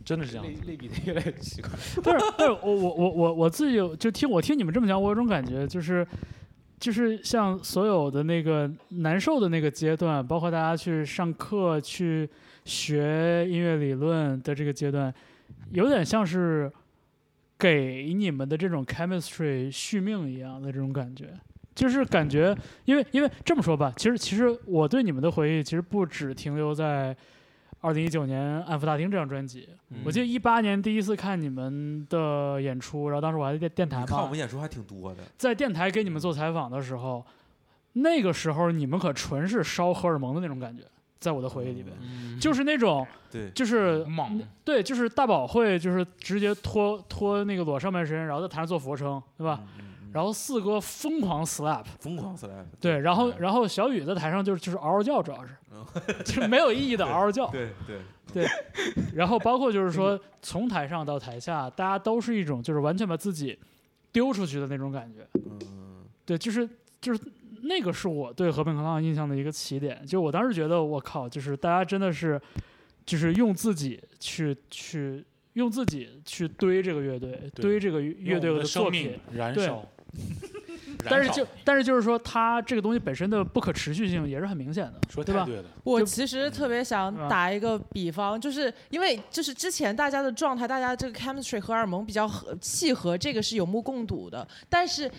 [0.08, 0.62] 真的是这样类子。
[0.66, 1.70] 类比的越来越奇怪。
[2.02, 6.06] 但是但是我我我我我自己有就听我听你们这么讲，我有种感觉就是。
[6.80, 12.30] 就是像所有的那个难受的那个阶段，包括大家去上课、去
[12.64, 15.12] 学音乐理论的这个阶段，
[15.72, 16.70] 有点像是
[17.58, 21.34] 给你们的这种 chemistry 续命一样的这种感觉。
[21.74, 27.16] 就是感觉，因为因为这么说吧，其实其实我对你们的回忆其实不只停留在
[27.80, 29.68] 二零一九年《安福大厅》这张专辑。
[30.04, 37.24] 我记得一八年第一次看你们的演出，然后当时我还在电电台嘛看我们，演出还挺多的，在电台给你们做采访的时候，
[37.92, 40.82] 那个时候你们可纯是烧荷尔蒙的那种感觉，
[41.20, 44.42] 在我的回忆里边，就是那种对，就是猛。
[44.64, 49.62] 对，就是大宝会就是直接脱脱那个裸上半身，然后在台上做俯卧撑，对吧？
[49.78, 49.84] 嗯？
[50.18, 53.34] 然后四哥疯狂 slap，疯狂 slap，对，然后嗯。
[53.38, 55.86] 然后小雨在台上就是就是嗷嗷叫，主要是嗯。
[56.26, 58.00] 就是没有意义的嗷嗷叫，对对。
[58.34, 58.44] 对，
[59.14, 63.56] 然后包括就是说 从台上到台下，大家都是一种就是完全把自己
[64.10, 66.68] 丢出去的那种感觉，嗯，对，就是
[67.00, 67.20] 就是
[67.62, 72.38] 那个是我对和平河浪印象的一个起点，就我当时觉得我靠，就是大家真的是
[73.06, 79.82] 就是用自己去去用自己去堆这个乐队，堆这个乐队的作品，燃对烧，
[81.08, 85.44] 但是就但是就是说，它这个东西本身的不可持续性也是很明显的，对吧？
[85.44, 94.46] 说对了，我其实特别想打一个比方，就是因为就是之前大家的状态，大家这个 chemistry 荷尔蒙比较合契合，这个是有目共睹的。
[94.68, 95.10] 但是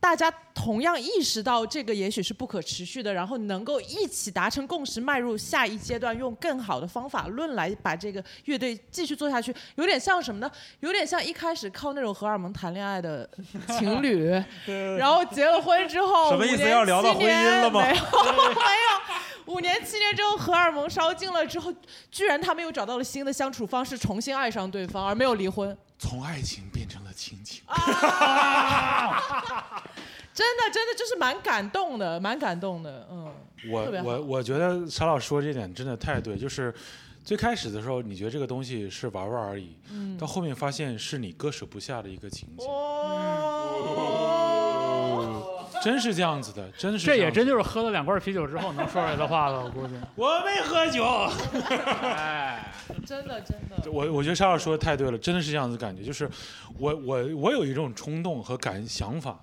[0.00, 10.50] 大家同样意识到这个也许是不可持续的，然后能够一起达成共识，迈入下一阶段，用更好的方法论来把这个乐队继续做下去，有点像什么呢？
[10.80, 13.28] 有点像一开始靠那种荷尔蒙谈恋爱的
[13.78, 14.30] 情侣，
[14.96, 19.52] 然后结了婚之后，什么意思要聊到 七婚姻年了吗没有，没有。
[19.52, 21.74] 五年七年之后，荷尔蒙烧尽了之后，
[22.10, 25.76] 居然他们又找到了新的相处方式，重新爱上对方，而没有离婚。
[25.98, 27.62] 从爱情变成了亲情。
[30.32, 33.34] 真的，真的就是蛮感动的，蛮感动的，嗯。
[33.68, 36.72] 我我我觉得沙老师说这点真的太对，就是
[37.24, 40.16] 最开始的时候，你觉得这个东西是玩玩而已，嗯。
[40.16, 44.47] 到后面发现是你割舍不下的一个情节，哦，
[45.84, 49.94] 真是这样子的，真是这也真就是喝了两罐啤酒之后能说出来的话了，我估计。
[50.16, 51.04] 我没喝酒。
[52.02, 52.72] 哎
[53.06, 56.28] 真的真的，我我觉得沙老师说的太对了，真的是这样子感觉，就是
[56.78, 59.38] 我我我有一种冲动和感想法，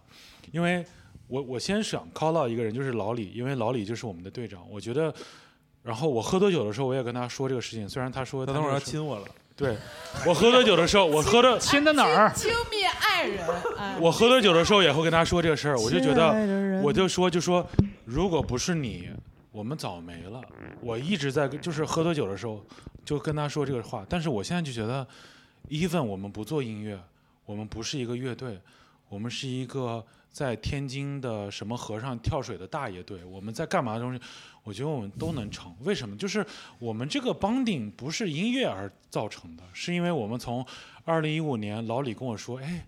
[0.51, 0.85] 因为
[1.27, 5.13] 我我先想 call 到一个人，就是老李，因为老李就是我们的队长，我觉得。
[5.83, 9.77] 然后我喝多酒的时候，我也跟他说这个事情，虽然他说他等会要亲我了，对
[10.27, 12.31] 我喝多酒的时候，我喝的亲的哪儿？
[12.35, 17.65] 亲密爱人，哎，我喝多酒的时候也会跟他说这个事儿，我就觉得，我就说就说，
[18.03, 19.09] 如果不是你，
[19.51, 20.41] 我们早没了。
[20.81, 22.65] 我一直在就是喝多酒的时候
[23.05, 25.07] 就跟他说这个话，但是我现在就觉得
[25.69, 26.99] ，even 我们不做音乐，
[27.45, 28.59] 我们不是一个乐队，
[29.07, 34.19] 我们是一个在天津的什么河上跳水的大爷队，我们在干嘛东西，
[34.63, 35.73] 我觉得我们都能成。
[35.85, 36.17] 为什么？
[36.17, 36.45] 就是
[36.77, 40.65] 我们这个帮顶不是音乐而造成的，是因为我们从
[41.05, 42.85] 二零一五年老李跟我说，哎，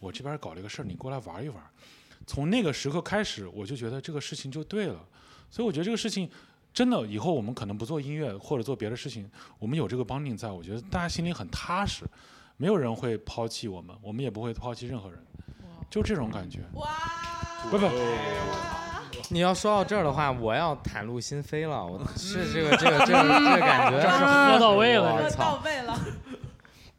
[0.00, 1.62] 我这边搞了一个事儿，你过来玩一玩。
[2.26, 5.00] 从那个时刻开始，我就觉得这个事情就对了。
[5.48, 6.28] 所以我觉得这个事情
[6.74, 9.30] 真的以后我们可能不做音乐或者做别的事情，
[9.60, 12.04] 我们有这个帮定在，我觉得大家心里很踏实，
[12.56, 15.24] 没有人会抛弃我们，我们也不会抛弃任何人，
[15.90, 16.60] 就这种感觉。
[16.74, 16.88] 哇，
[17.70, 17.88] 不不，
[19.30, 25.98] 你要说到这儿的话，我要袒露心扉了，我是这个这个这个这个感觉，这是喝到位了我喝到操，位了，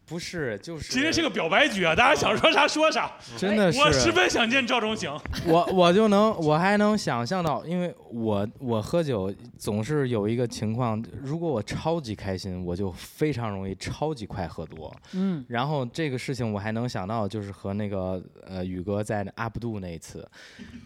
[0.09, 3.11] 不是，就是今天是个表白局啊，大家想说啥说啥。
[3.37, 5.21] 真的是，我十分想见赵忠祥。
[5.45, 14.91] 我我就能，我还能想象到，因为我我喝酒总是有一个情况，如果我超级开心，我就非常容易超级快喝多。
[15.13, 20.27] 嗯，然后这个事情我还能想到，就是和那个呃宇哥在阿布杜那一次，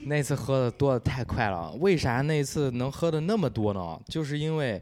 [0.01, 1.71] 那次喝的多的太快了。
[1.79, 3.97] 为啥那一次能喝的那么多呢？
[4.09, 4.81] 就是因为。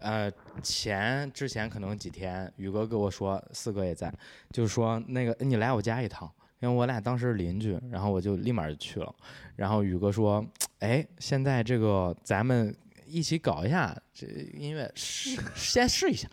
[0.00, 0.30] 呃，
[0.62, 4.12] 前之前可能几天，宇哥跟我说，四哥也在，
[4.50, 6.30] 就是说那个你来我家一趟，
[6.60, 9.14] 因为我俩当时是邻居，然后我就立马就去了。
[9.56, 10.44] 然后宇哥说，
[10.80, 12.74] 哎，现在这个咱们
[13.06, 16.28] 一起搞一下这音乐， 试先试一下。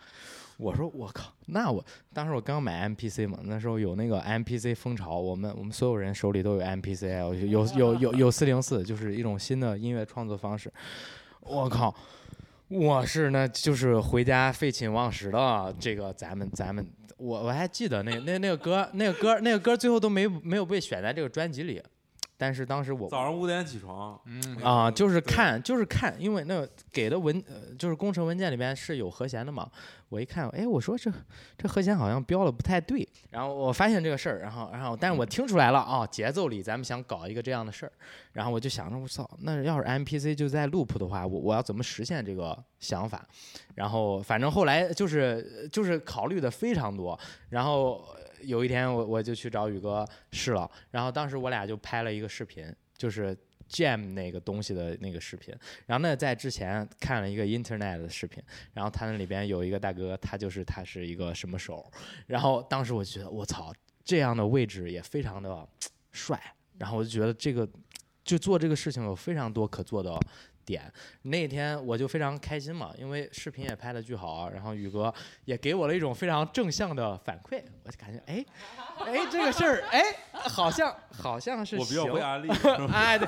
[0.58, 10.72] 我说我靠，那我当时我刚买 MPC 嘛，那时候有那个 MPC 风潮，我们我们所有人手里都有 MPC，有有有有有四零四，就是一种新的音乐创作方式。
[11.42, 11.94] 我靠，
[12.70, 16.86] 我是那就是回家废寝忘食的这个咱们咱们，
[17.18, 21.82] 我我还记得那那那个歌那个歌那个歌最后都没没有被选在这个专辑里，
[22.38, 29.70] 但是当时我早上五点起床，嗯啊，就是看，就是看，因为那个给的文，呃，就是工程文件里边是有和弦的嘛。
[30.10, 31.12] 我一看，哎，我说这
[31.58, 37.92] 这和弦好像标的不太对，然后我发现这个事儿，然后然后，但是我听出来了啊，节奏里咱们想搞一个这样的事儿，
[38.34, 43.26] 然后我就想着，我操，那要是 MPC 就在 loop 的话，我我要怎么实现这个想法？
[43.74, 47.20] 然后反正后来就是就是考虑的非常多，
[47.50, 48.06] 然后
[48.44, 53.36] 有一天我我就去找宇哥试了，然后当时我俩就拍了一个视频，就是
[53.70, 61.92] Jam 那个东西的那个视频，然后那在之前看了一个 Internet 的视频，然后他那里边有一个大哥，他就是他是一个什么手，
[62.28, 65.68] 然后当时我觉得我操，这样的位置也非常的
[66.12, 66.40] 帅，
[66.78, 67.68] 然后我就觉得这个
[68.24, 70.18] 就做这个事情有非常多可做的
[70.66, 70.92] 点。
[71.22, 75.14] 那天我就非常开心嘛，因为视频也拍的巨好，然后宇哥
[75.46, 78.46] 也给我了一种非常正向的反馈，我就感觉哎
[79.06, 82.50] 哎这个事儿哎好像好像是我比较行会安利，
[82.92, 83.28] 哎，对，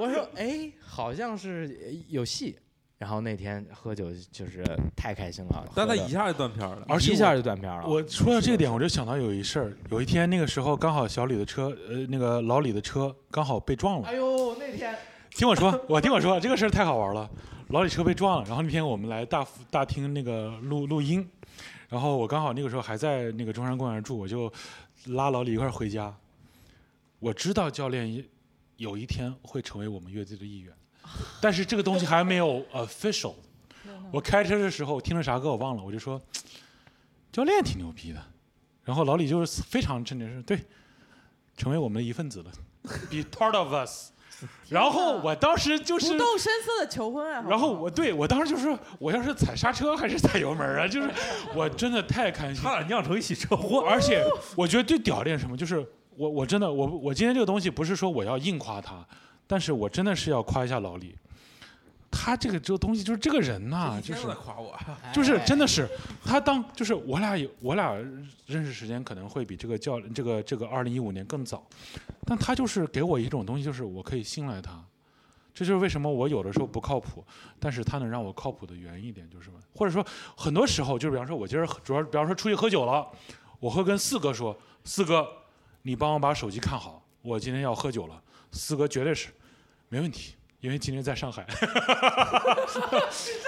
[0.00, 2.58] 我说哎，好像是有戏。
[2.98, 4.64] 然后那天喝酒就是
[4.96, 6.86] 太开心了，但他一下就断片了。
[6.88, 7.84] 而且一下就断片了。
[7.84, 14.06] 我说到这个点，我就想到有一事儿，有一天那个时候刚好小李的车，呃，那个老李的车刚好被撞了。
[14.06, 14.96] 哎呦，那天
[15.34, 17.28] 听我说，我听我说，这个事儿太好玩了。
[17.68, 21.26] 老李车被撞了，然后那天我们来大大厅那个录录音，
[21.88, 24.52] 然后我刚好那个时候还在那个中山公园住，我就
[25.06, 26.14] 拉老李一块儿回家。
[27.18, 28.22] 我知道教练
[28.76, 30.72] 有一天会成为我们乐队的一员，
[31.40, 33.34] 但是这个东西还没有 official。
[34.12, 36.20] 我开车的时候听了啥歌我忘了，我就说
[37.32, 38.22] 教练挺牛逼的，
[38.84, 40.60] 然后老李就是非常正经说对，
[41.56, 42.52] 成为我们的一份子了，
[43.10, 44.11] be part of us。
[44.68, 47.44] 然后我当时就是不动声色的求婚啊！
[47.48, 50.86] 然后我对我当时就说，我要是踩刹车还是踩油门啊？
[50.86, 51.10] 就是
[51.54, 53.80] 我真的太开心，差点酿成一起车祸。
[53.80, 54.24] 而且
[54.56, 55.84] 我觉得最屌的点是什么，就是
[56.16, 59.06] 我我真的我我今天这个东西不是说我要硬夸他，
[59.46, 61.14] 但是我真的是要夸一下老李，
[62.12, 64.78] 他这个这个东西就是这个人呐、就是在夸我，
[65.12, 65.88] 就是真的是
[66.24, 67.96] 他当就是我俩有我俩
[68.46, 71.66] 认识时间可能会比这个教这个这个二零一五年更早，
[72.26, 74.80] 但他就是给我一种东西，就是我可以信赖他。
[75.54, 77.24] 这就是为什么我有的时候不靠谱，
[77.58, 79.50] 但是他能让我靠谱的原因一点就是？
[79.74, 80.06] 或者说
[80.36, 83.06] 很多时候就是比方说我今儿主要比方说出去喝酒了，
[83.58, 85.26] 我会跟四哥说，四哥，
[85.82, 88.22] 你帮我把手机看好，我今天要喝酒了。
[88.50, 89.28] 四哥绝对是
[89.88, 91.46] 没问题，因为今天在上海。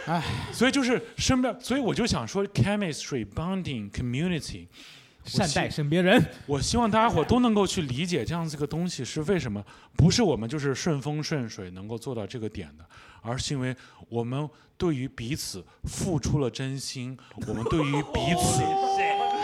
[0.06, 4.66] 哎， 所以就是身边，所以我就想说，chemistry bonding community，
[5.24, 6.22] 善待身边人。
[6.44, 9.64] 我希望大家伙都能够去理解这样子一个东西是为什么，
[9.96, 12.84] 不是我们就是顺风顺水能够做到这个点的，
[13.22, 13.74] 而是因为
[14.08, 14.46] 我们
[14.76, 18.60] 对于彼此付出了真心，我们对于彼此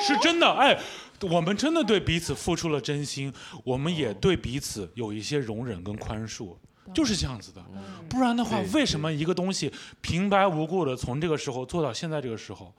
[0.05, 0.77] 是真的，哎，
[1.21, 3.33] 我们真的对彼此付出了真心，
[3.65, 6.57] 我们也对彼此有一些容忍跟宽恕。
[6.95, 7.65] 就是这样子的，
[8.09, 12.73] 不然的话，为什么一个东西平白无故的从这个时候做到现在这个时候？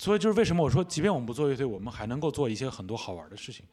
[0.00, 3.64] 所以就是为什么我说，即便我们不做乐队，我们还能够做一些很多好玩的事情。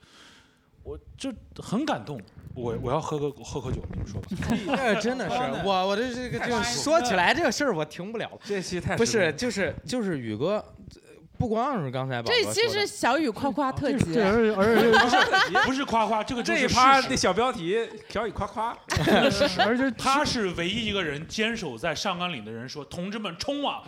[0.82, 2.20] 我就很感动，
[2.54, 4.28] 我我要喝个喝口酒，你们说吧。
[4.96, 8.40] 这真的是我我这这个就说起来这个事儿我停不了了。
[8.44, 10.64] 这期太不是，就是就是宇哥，
[11.38, 17.16] 不光是刚才宝这期哥说的是小雨夸夸特辑对，，而而且不是不是夸夸，这个这一趴的。
[17.16, 17.78] 小标题
[18.10, 18.76] “小雨夸夸
[19.60, 23.82] 而且他是唯一一个人坚守在上甘岭的人，说：“同志们冲啊！”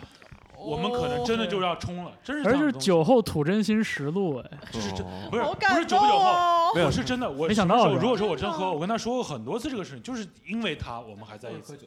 [0.58, 6.72] 我们可能真的就要冲了，真是这而且是酒后吐真心实录，哎，这是真不是不是好感动九不酒后，哦。
[6.74, 7.30] 没有是真的。
[7.30, 11.78] 我没想到如果说我真喝，我跟他说过很多次这个事情，就是因为他，我们还在一起。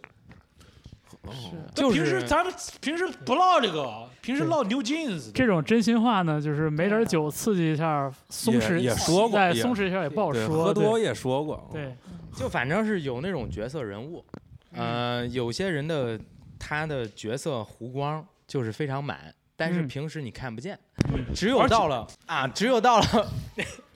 [1.76, 5.32] 就是平时咱们平时不唠这个，平时唠 New Jeans。
[5.32, 10.63] 这种真心话呢，就是没点酒刺激一下，松弛也说过哎，也松弛一下也不”，好对，说。
[10.63, 11.69] 喝多也说过。
[11.72, 11.95] 对，
[12.36, 14.26] 就反正是有那种角色人物，
[14.74, 16.19] 呃，有些人的
[16.57, 20.78] 他的角色弧光就是非常满，但是嗯平时你看不见，
[21.13, 23.05] 嗯只有到了啊，只有到了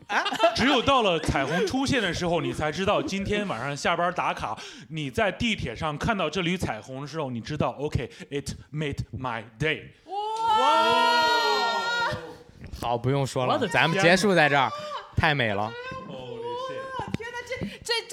[0.56, 4.58] 只有到了彩虹出现的时候，你才知道今天晚上下班打卡。
[4.90, 9.84] 你在地铁上看到这缕彩虹的时候，你知道，OK，it、made my day。
[10.06, 10.16] 哇
[12.82, 14.70] 好，不用说了，咱们结束在这儿，
[15.16, 15.72] 太美了。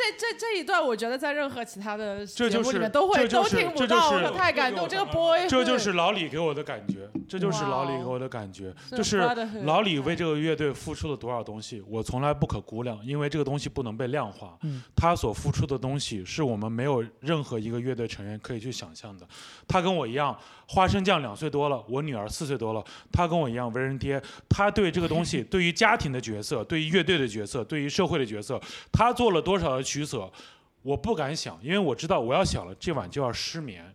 [0.02, 4.88] 这这这这一段，我觉得在任何其他的节目这就是里面都会这就是都听不这就到，是我太感动。
[4.88, 9.18] 这个 boy，这就是老李给我的感觉，这就是老李给我的感觉，就是
[9.64, 14.56] 老李为这个乐队付出了多少东西，我从来不可估量，因为这个东西不能被量化。
[14.62, 19.26] 嗯他所付出的东西是我们没有任何一个乐队成员可以去想象的。
[19.66, 20.36] 他跟我一样，
[20.72, 28.58] 花生酱两岁多了，我女儿四岁多了，她跟我一样为人爹，她对这个东西， 对于家庭的角色，对于乐队的角色，对于社会的角色，
[28.90, 30.32] 她做了多少的取舍，
[30.80, 33.94] 我不敢想，因为我知道我要想了，这晚就要失眠。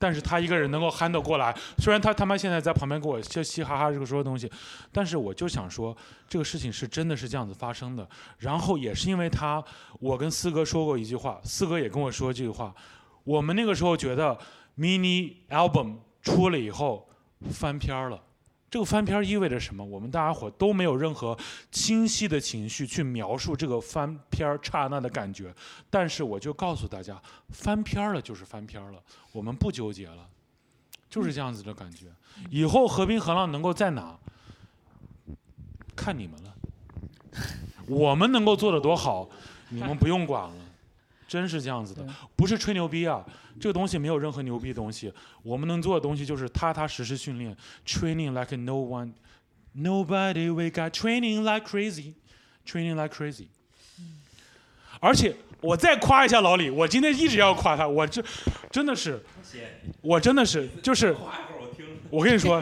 [0.00, 4.48] 但是他一个人能够 handle 过来，虽然他他妈现在在旁边给我嘻嘻哈哈这个说东西，
[4.92, 5.96] 但是我就想说，
[6.28, 8.08] 这个事情是真的是这样子发生的。
[8.38, 9.60] 然后也是因为他，
[9.98, 12.72] 我跟四哥说过一句话，四哥也跟我说这句话，
[13.24, 14.38] 我们那个时候觉得
[14.78, 17.08] mini album 出了以后
[17.50, 18.22] 翻篇儿了。
[18.70, 19.82] 这个翻篇儿意味着什么？
[19.82, 21.34] 我们大家伙都没有任何
[21.70, 25.54] 清晰的情绪去描述这个翻篇儿刹那的感觉，
[25.88, 29.02] 但是我就告诉大家，翻篇儿了就是翻篇儿了，
[29.32, 30.28] 我们不纠结了，
[31.08, 32.08] 就是这样子的感觉。
[32.50, 34.18] 以后和平河浪能够在哪，
[35.96, 36.54] 看你们了。
[37.86, 39.26] 我们能够做得多好，
[39.70, 40.56] 你们不用管了，
[41.28, 42.04] 真是这样子的，
[42.34, 43.24] 不是吹牛逼啊，
[43.60, 45.12] 这个东西没有任何牛逼的东西，
[45.42, 47.54] 我们能做的东西就是踏踏实实训练
[47.86, 49.12] ，training like no one。
[49.76, 52.14] Nobody we got training like crazy,
[52.66, 53.48] training like crazy。
[54.98, 58.24] 而且我再夸一下老李，我今天一直要夸他，我这
[58.72, 59.22] 真的是，
[60.00, 61.14] 我真的是就是，
[62.10, 62.60] 我跟你说，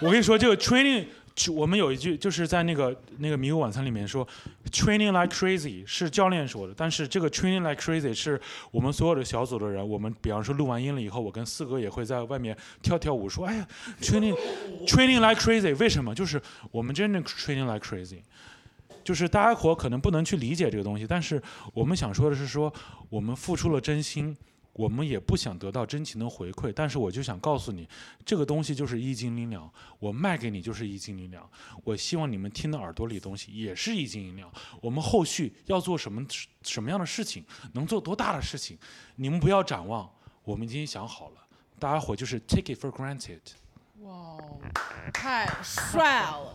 [0.00, 1.06] 我跟你说这个 training，
[1.50, 4.26] 我们有一句就是在那个那个迷雾晚餐里面说
[4.72, 13.68] ，training like crazy 是教练说的，但是这个 training like crazy 是我们所有的小组的人，我们比方说录完音了以后，我跟四哥也会在外面跳跳舞，说，哎呀
[14.00, 14.36] ，training
[14.86, 16.14] training like crazy，为什么？
[16.14, 18.18] 就是我们真的 training like crazy。
[19.04, 22.70] 就是大家伙可能不能去理解这个东西，但是我们想说的是说，
[23.08, 24.36] 我们付出了真心，
[24.78, 27.88] 我们也不想得到真情的回馈，但是我就想告诉你，
[28.24, 29.68] 这个东西就是一斤零两，
[29.98, 31.50] 我卖给你就是一斤零两。
[31.82, 34.48] 我希望你们听到耳朵里东西也是一斤零两。
[34.80, 36.24] 我们后续要做什么
[36.62, 38.78] 什么样的事情，能做多大的事情，
[39.16, 40.08] 你们不要展望，
[40.44, 41.44] 我们已经想好了。
[41.80, 43.40] 大家伙就是 take it for granted。
[44.08, 44.38] 哇哦，
[45.12, 46.54] 太帅了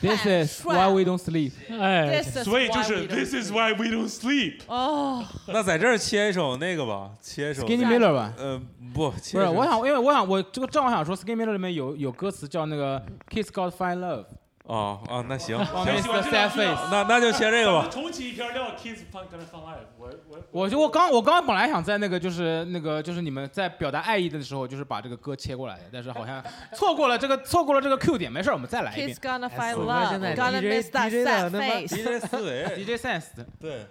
[0.00, 1.52] This is why we don't sleep。
[1.70, 4.60] 哎，所以就是 this is why we don't sleep。
[4.66, 8.32] 哦，那在这儿切一首那个吧，切一首 Skinny Miller 吧。
[8.38, 8.60] 呃
[8.92, 14.24] 不，不是，我想，因为我想，我这个正好想说，Skinny Miller 里面有有歌词叫那个 Kiss God Find Love，
[14.70, 15.58] 哦哦，那行。
[15.58, 17.88] 那那就切这个吧。
[17.90, 26.40] 重启一篇料 Kids Fun 跟 Fun Life，我我我就我刚我刚刚本来想在那个就是那个就是你们在表达爱意的时候，就是把这个歌切过来的，但是好像
[26.72, 29.16] 错过了这个错过了这个 Q 点，没事儿，我们再来一遍 Kids。
[29.18, 31.96] gonna find 我们现在 love, gonna DJ miss that DJ 的 sad 那么 face。
[31.96, 33.24] DJ 思维，DJ Sense，
[33.60, 33.86] 对，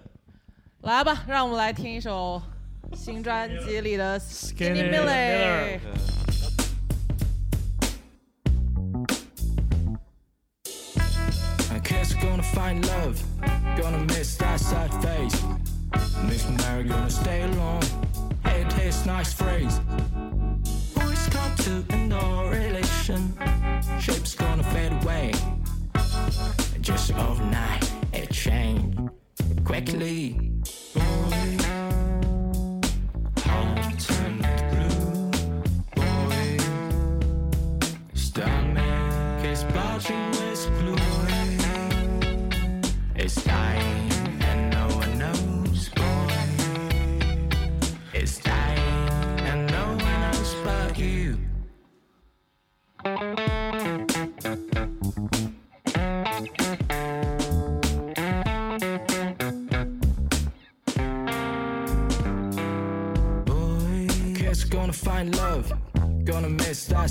[0.84, 2.42] 来吧，让我们来听一首
[2.94, 5.80] 新专辑里的 Skinny Skinny Miller
[12.40, 13.22] gonna find love,
[13.76, 15.44] gonna miss that sad face.
[16.24, 17.82] Miss Mary gonna stay alone,
[18.46, 19.80] hate his nice phrase.
[20.96, 23.34] Boys come to no relation,
[24.00, 25.34] shapes gonna fade away.
[26.80, 28.98] Just overnight, it changed
[29.66, 30.59] quickly.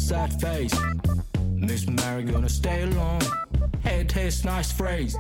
[0.08, 0.74] Sad face.
[1.52, 3.20] Miss Mary gonna stay alone,
[3.82, 5.14] hate his nice phrase.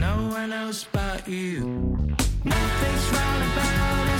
[0.00, 1.98] No one else but you.
[2.44, 4.17] Nothing's right about us,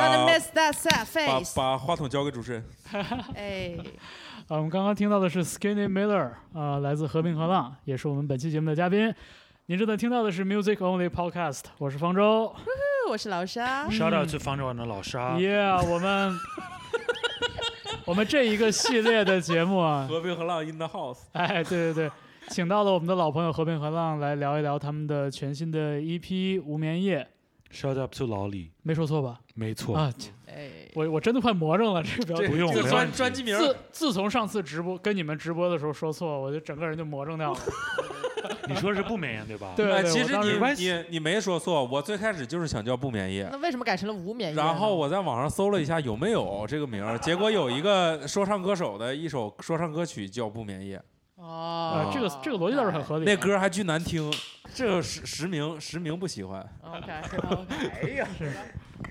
[0.00, 1.52] 把 miss that sad 把 face。
[1.54, 2.64] 把话筒交给主持人。
[3.36, 3.76] 哎，
[4.48, 9.14] 啊，我们刚刚听到的是 Skinny Miller 啊、来自和平河浪，也是我们本期节目的嘉宾。
[9.66, 12.52] 您正在听到的是 Music Only Podcast，我是方舟。
[13.08, 13.88] 我是老沙。
[13.88, 15.36] shout out to 方舟的老沙。
[15.36, 16.38] Yeah，我们
[18.06, 21.18] 我们这一个系列的节目啊，和平和浪 in the house。
[21.32, 22.10] 哎，对对对，
[22.48, 27.20] 请到了我们的老朋友和平河浪来聊一聊他们的全新的 EP《无眠夜》，
[27.72, 29.40] shout out to 老李，没说错吧？
[29.54, 29.96] 没错。
[29.96, 30.12] 啊，
[30.46, 32.48] 哎，我我真的快魔怔了，这个标题。
[32.48, 37.58] 不用这个专专辑名自自从上次直播跟你们直播的时候说错，我就整个人就魔怔掉了。
[38.68, 39.68] 你说是不眠夜对吧？
[39.72, 43.48] 哎，对对，其实你你你没说错，我最开始就是想叫不眠夜。
[43.50, 44.56] 那为什么改成了无眠夜？
[44.56, 50.98] 然后我在网上搜了一下有没有这个名儿，结果有一个说唱歌手的一首说唱歌曲叫《不眠夜》，
[51.36, 53.24] 哦啊，，这个这个逻辑倒是很合理。
[53.24, 54.32] 那歌还巨难听，
[54.74, 56.66] 这个实实名实名不喜欢。
[56.82, 57.10] OK
[58.02, 58.50] 哎呀，是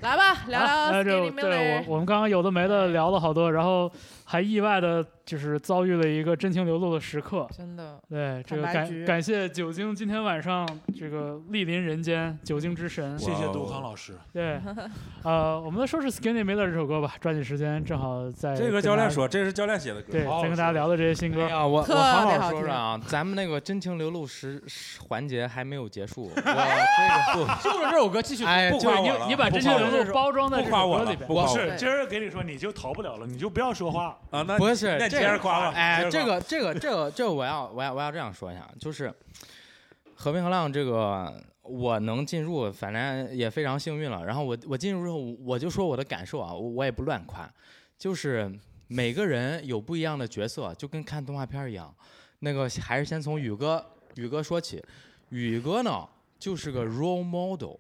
[0.02, 1.94] 来吧，聊聊啊哎这对我。
[1.94, 3.92] 我们刚刚有的没的聊了好多，然后
[4.24, 7.46] 还意外的就是遭遇了一个真情流露的时刻。
[7.56, 10.66] 真的，对，这个感感谢酒精今天晚上
[10.98, 13.20] 这个莅临人间，酒精之神。
[13.20, 14.18] 谢谢杜康老师。
[14.32, 14.60] 对，
[15.24, 20.14] 呃，我们来说是 Skinny Miller 这首歌吧，抓紧时间，正好在这个教练说，这是教练写的歌。
[20.14, 21.44] 对，先跟大家聊聊这些新歌。
[21.44, 31.28] 哎呀，我我特好好说说啊，咱们那个真情流露时时环节还没有结束， 我这个不，就是这首歌继续哎，不夸我了你你把不真情流露夸我了包装在这不夸我了首歌里边。
[31.28, 34.18] 不夸我是，对今儿给你说，你就逃不了了，你就不要说话。
[34.30, 35.74] 啊，那不是那你这个接着夸吧。
[35.76, 39.14] 哎，接着夸这个这个这个这个我要我要我要这样说一下，就是
[40.16, 41.34] 和平和浪这个
[41.64, 44.26] 我能进入，反正也非常幸运了。
[44.26, 47.50] 然后我我进入之后，我就说我的感受啊，我我也不乱夸，
[47.98, 48.52] 就是
[48.88, 51.94] 每个人有不一样的角色，就跟看动画片儿一样。
[52.44, 53.86] 那个还是先从宇哥
[54.16, 54.84] 宇哥说起，
[55.32, 56.08] 宇哥呢
[56.38, 57.76] 就是个 role model，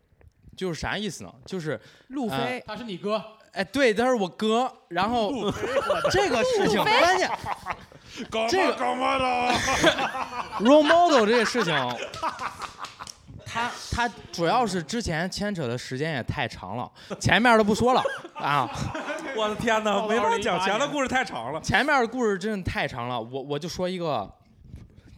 [0.57, 1.33] 就是啥意思呢？
[1.45, 5.31] 就是啊路飞，他是你哥，哎，对，他是我哥，然后
[6.09, 7.29] 这个事情关键。
[8.49, 9.53] 这个干嘛的？
[10.65, 11.73] role model 这个事情，
[13.45, 18.03] 他他主要是之前牵扯的时间也太长了，前面都不说了
[18.35, 18.69] 啊，
[19.35, 21.61] 我的天哪，没法讲，前的故事太长了。
[21.61, 24.29] 前面的故事真的太长了，我我就说一个，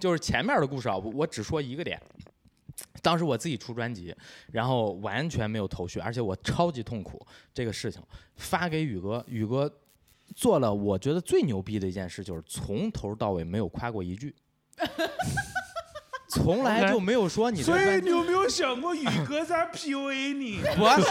[0.04, 1.98] 就是前面的故事啊，我我只说一个点。
[3.02, 4.14] 当时我自己出专辑，
[4.52, 8.02] 然后完全没有头绪，而且我超级痛苦这个事情，
[8.36, 9.74] 发给宇哥，宇哥
[10.36, 14.36] 做了我觉得最牛逼的一件事，就是从头到尾没有夸过一句，
[16.28, 20.58] 从来就没有说你这所以你有没有想过宇哥在 PUA 你？
[20.76, 21.08] 不是，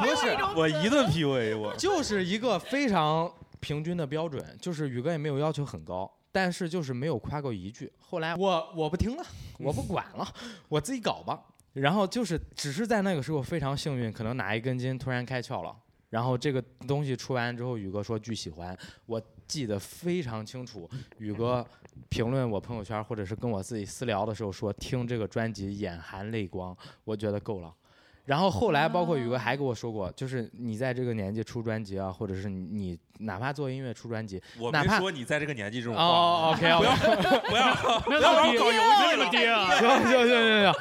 [0.00, 1.74] 不是，我一顿 PUA 我。
[1.76, 3.30] 就是一个非常
[3.60, 7.92] 平均的标准，就是宇哥也没有要求很高，但是就是没有夸过一句。
[8.00, 9.24] 后来我我不听了，
[9.60, 10.26] 我不 管了，
[10.68, 11.40] 我自己搞吧。
[11.74, 15.72] 然后就是只是在那个时候非常幸运，可能哪一根筋突然开窍了。
[16.10, 18.76] 然后这个东西出完之后，宇哥说巨喜欢，
[19.06, 20.90] 我记得非常清楚。
[21.18, 21.64] 宇哥
[22.08, 27.72] 评论我朋友圈，或者是跟我自己私聊的时候说，听这个专辑眼含泪光，我觉得够了。
[28.24, 36.02] 然后后来，包括宇哥还跟我说过，就是你在这个年纪出专辑啊，或者是你你哪怕做音乐出专辑，我哪怕没说你在这个年纪这种话。
[36.02, 36.96] 哦，OK，不要
[37.44, 39.68] 不要不要搞油腻这么爹啊！
[39.76, 40.74] 行行行行行，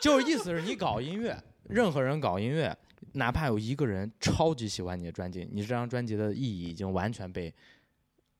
[0.00, 1.36] 就是意思是你搞音乐，
[1.68, 2.74] 任何人搞音乐，
[3.12, 7.54] 哪怕有一个人超级喜欢你的专辑，你这张专辑的意义已经完全被，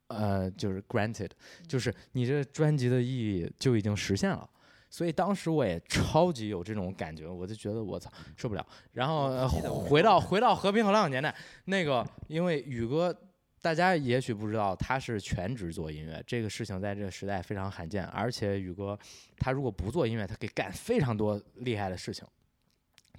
[0.06, 1.30] 呃，就是 granted，
[1.66, 4.48] 就是你这专辑的意义就已经实现了。
[4.90, 8.66] 所以当时我也超级有这种感觉，我就觉得我操受不了。
[8.92, 11.34] 然后、呃、回到回到和平和浪的年代，
[11.64, 13.16] 那个因为宇哥，
[13.60, 18.04] 大家也许不知道他是全职做音乐，这个事情在这个时代非常罕见。
[18.06, 18.98] 而且宇哥
[19.38, 22.26] 他如果不做音乐，他可以干非常多厉害的事情，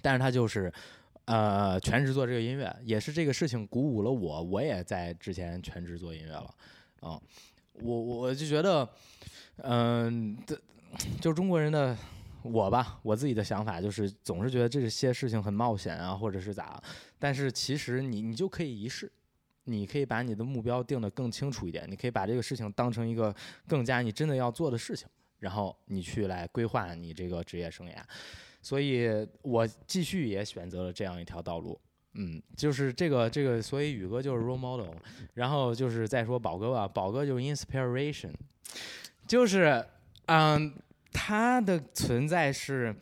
[0.02, 0.72] 但是他就是。
[1.26, 6.52] 呃，全职做这个音乐，也是这个事情鼓舞了我，我也在之前全职做音乐了，
[7.02, 7.20] 啊、
[7.74, 8.88] 我我就觉得，
[9.58, 10.60] 嗯、这
[11.20, 11.96] 就中国人的
[12.42, 16.82] 我吧，我自己的想法就是总是觉得这些事情很冒险啊，或者是咋，
[17.18, 19.10] 但是其实你你就可以一试，
[19.64, 23.34] 你可以把你的目标定得更清楚一点，你可以把这个事情当成一个
[23.68, 25.06] 更加你真的要做的事情，
[25.38, 27.96] 然后你去来规划你这个职业生涯。
[28.62, 29.08] 所以
[29.42, 31.80] 我继续也选择了这样一条道路。
[32.14, 34.92] 嗯，就是这个这个，所以宇哥就是 role model，
[35.34, 38.32] 然后就是再说宝哥吧，宝哥就是 inspiration，
[39.28, 39.86] 就是
[40.30, 40.72] 嗯，
[41.12, 42.94] 他的存在是。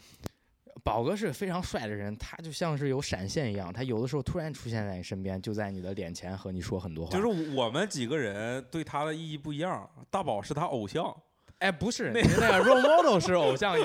[0.84, 7.12] 宝哥是非常帅的人，他就像是有闪现一样，他有的时候突然出现在你身边，就在你的脸前和你说很多话。
[7.12, 11.14] 就是我们几个人对他的意义不一样，大宝是他偶像，
[11.58, 13.76] 哎，不是，那那个 role model 是偶像，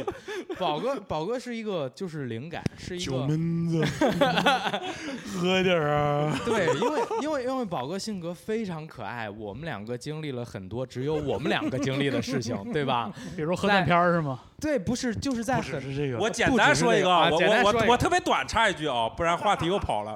[0.59, 3.83] 宝哥宝哥是一个就是灵感，是一酒个闷子，
[5.39, 6.39] 喝点儿啊！
[6.45, 13.11] 对，因为因为因为宝哥性格非常可爱，我们两个经历了很多只有我们两个经历的事情，对吧？
[13.35, 14.39] 比如核弹片儿是吗？
[14.61, 20.15] 对，不是就是在是这个，我简单说一个，啊我我我我特别短插一句啊，不然话题又跑了。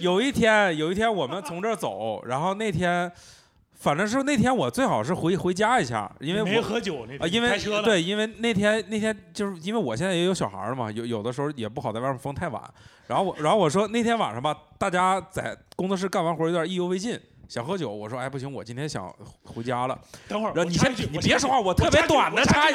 [0.00, 3.10] 有一天，有一天我们从这儿走，然后那天，
[3.78, 12.60] 反正是那天我最好是回回家一下，因为没我喝酒那啊，因为开车了，对，因为那天那天就是因为我现在也有小孩儿嘛，有有的时候也不好在外面疯太晚。
[13.06, 17.18] 然后我然后我说那天晚上吧，大家在工作室干完活儿有点意犹未尽，
[17.48, 17.88] 想喝酒。
[17.88, 19.08] 我说哎不行，我今天想
[19.44, 19.96] 回家了。
[20.26, 22.66] 等会儿然后你先你别说话，我特别短的插。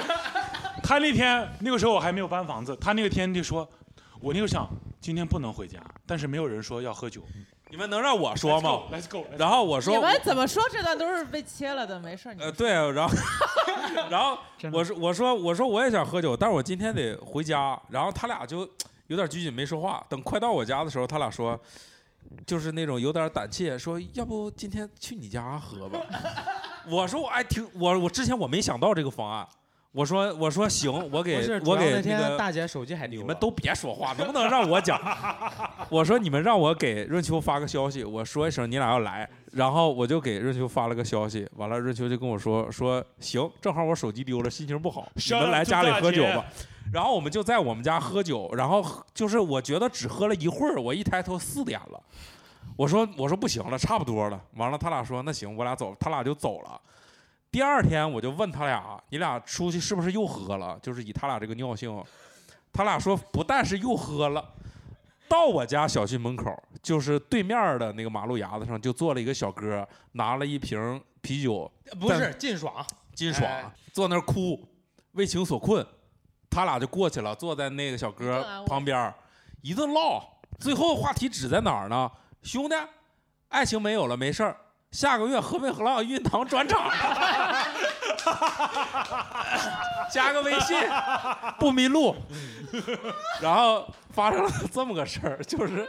[0.82, 3.70] 他那天那个时候我还没有搬房子，他那个天就说，
[4.22, 4.70] 我那个想
[5.02, 7.22] 今天不能回家，但是没有人说要喝酒。
[7.74, 9.26] 你们能让我说吗？？Let's go。
[9.36, 12.34] 然后我说你们怎么说这段都是被切了的，没事儿。
[12.36, 13.16] 你呃，们对，然后，
[14.12, 17.82] 然后真的我说我说我说我也想喝酒，但是我今天得回家。
[17.90, 18.60] 然后他俩就
[19.08, 20.06] 有点拘谨，没说话。
[20.08, 21.60] 等快到我家的时候，他俩说，
[22.46, 26.00] 就是那种有点胆怯，说要不今天去你家喝吧。
[26.88, 29.48] 我说我哎挺我我之前我没想到这个方案，
[29.94, 33.22] 我说我说行，我给我要那天给那个大姐手机还丢。
[33.22, 35.00] 你们都别说话，能不能让我讲？
[35.88, 46.44] 我说你们让我给润秋发个消息，我说一声你俩要来，然后我就给润秋发了个消息，完了润秋就跟我说说行，正好我手机丢了，心情不好，你们来家里喝酒吧。
[46.92, 48.84] 然后我们就在我们家喝酒，然后
[49.14, 52.02] 就是我觉得只喝了一会儿，我一抬头四点了，
[52.76, 54.42] 我说我说不行了，差不多了。
[54.56, 56.82] 完了他俩说那行，我俩走，他俩就走了。
[57.54, 60.76] 第二天我就问他俩，你俩出去是不是又喝了？
[60.82, 62.04] 就是以他俩这个尿性，
[62.74, 64.44] 他俩说不但是又喝了，
[65.30, 66.52] 到我家小区门口，
[66.82, 72.84] 就是对面的那个马路牙子上，就坐了一个小哥，拿了一瓶啤酒，不是劲爽，
[73.14, 74.60] 金爽、哎坐那儿哭，
[75.12, 75.86] 为情所困，
[76.50, 79.14] 他俩就过去了，坐在那个小哥旁边，
[79.62, 80.28] 一顿唠。
[80.60, 82.12] 最后话题指在哪儿呢？
[82.42, 82.76] 兄弟，
[83.50, 84.58] 爱情没有了，没事儿。
[84.94, 86.90] 下个月和美和浪运堂转场，
[90.12, 90.78] 加个微信，
[91.60, 92.16] 不迷路。
[93.42, 95.88] 然后发生了这么个事儿，就是，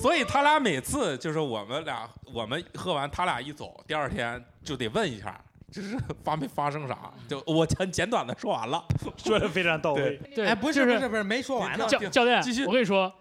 [0.00, 5.36] 所以他俩每次就是我们俩，我们喝完，他俩一走，第二天就得问一下，
[5.72, 7.10] 就是发没发生啥。
[7.28, 8.84] 就我很简短的说完了。
[9.16, 10.16] 说的非常到位。
[10.32, 11.84] 对，哎，不是就是不是不是，没说完呢。
[11.88, 13.12] 教教练继续，我跟你说，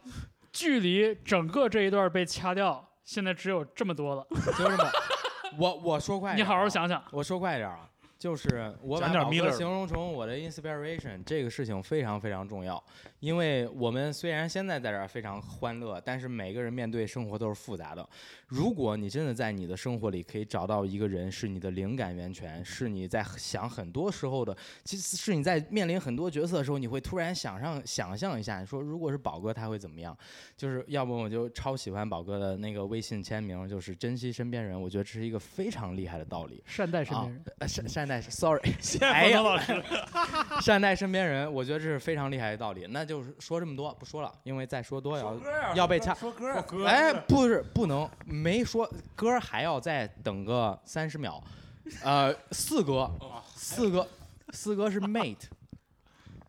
[0.51, 4.25] 距离整个这一段被掐掉，现在只有这么多了。
[4.55, 4.87] 兄弟们，
[5.57, 6.67] 我我说快点，你好好。
[6.69, 7.87] 想想，我说快点啊，
[8.23, 12.81] 就是我把宝哥形容成我的 inspiration，这个事情非常非常重要。
[13.19, 18.07] 因为我们虽然现在在这儿非常欢乐，但是每个人面对生活都是复杂的。
[18.47, 24.55] 如果你真的在你的生活里可以找到一个人是你的灵感源泉，是你在想很多时候的，
[24.85, 30.17] 其实是你在面临很多角色的时候，你会突然想上想象一下，你说如果是宝哥他会怎么样？
[30.55, 36.63] 就是要不我就超喜欢宝哥的那个微信签名，就是珍惜身边人，我觉得这是一个非常厉害的道理。
[36.65, 37.43] 善待身边人。
[37.59, 39.83] 啊，善善待，sorry， 谢谢哎呀冯唐老师。
[40.61, 42.85] 善待身边人，我觉得这是非常厉害的道理。
[42.89, 45.35] 那就是说这么多不说了，因为再说多要
[45.75, 46.13] 要被掐。
[46.13, 51.43] 说歌儿，哎，不是不能没说歌儿还要再等个三十秒，
[52.03, 53.09] 呃，四哥，
[53.55, 54.07] 四哥，
[54.51, 55.45] 四哥是 mate，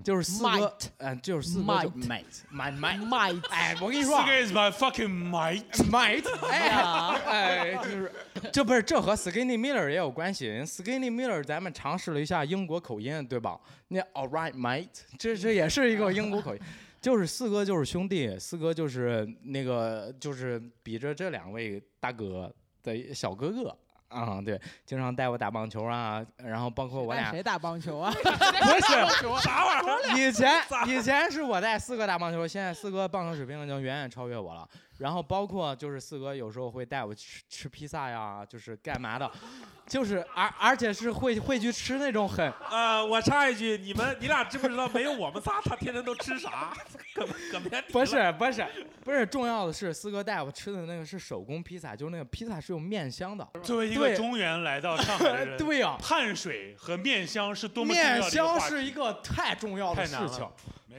[0.05, 5.65] 就是四哥嗯、就是四哥就 Mate mate，mate mate，Might 哎，我跟你说啊这个 is my fucking might。
[5.91, 6.67] ，mate， 哎。
[6.67, 8.13] 呀，哎，就是
[8.53, 10.45] 这不是这和 Skinny Miller 也有关系。
[10.47, 13.59] 人 Skinny Miller 咱们尝试了一下英国口音，对吧？
[13.89, 14.89] 那 All right, mate，
[15.19, 16.61] 这这也是一个英国口音。
[17.01, 22.51] 就是四哥就是兄弟，四哥就是那个就是比着这两位大哥
[22.83, 23.77] 的小哥哥
[24.15, 28.13] 啊、对，经常带我打棒球啊，然后包括我俩带谁打棒球啊？
[28.13, 30.19] 不是啥玩意儿？
[30.19, 34.69] 以前以前是我带四哥打棒球，现在四哥棒球水平已经远远超越我了。
[34.99, 39.31] 然后包括就是四哥有时候会带我吃吃披萨呀，就是干嘛的，
[39.87, 46.73] 就是而而且是会会去吃那种很呃，我插一句，你们你俩知不知道没有我们仨，他天天都吃啥？
[47.15, 48.67] 可可别提不是不是
[49.05, 53.49] 不是重要的是四哥带我吃的那个是手工披萨，就是那个披萨是有面香的。
[53.63, 60.49] 作为一个中原来到上海的人，对呀、 碳水和面香是多么重要的面香是一个太重要的事情。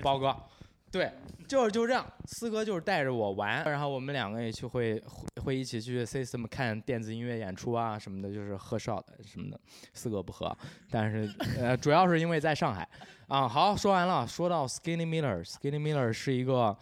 [0.01, 0.35] 包哥，
[0.91, 1.11] 对，
[1.47, 2.05] 就是就这样。
[2.25, 5.01] 四哥就是带着我玩，然后我们两个也去会
[5.43, 9.59] 会一起去 System 看电子音乐演出啊什么的，就是喝 shot 什么的。
[9.93, 10.55] 四哥不喝，
[10.89, 11.29] 但是
[11.59, 12.87] 呃，主要是因为在上海
[13.27, 13.47] 啊。
[13.47, 14.25] 好，说完了。
[14.25, 16.77] 说到 Skinny Miller，Skinny Miller 是一个。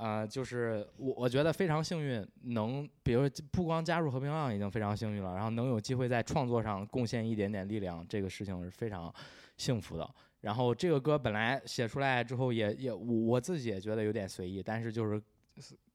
[0.00, 9.12] 呃，就是我我觉得非常幸运，能比如不光加入和平浪已经非常幸运了，然后能有机会在创作上贡献一点点力量，这个事情是非常
[9.56, 10.08] 幸福的。
[10.40, 15.20] 然后这个歌本来写出来之后也也我我自己也觉得有点随意，但是就是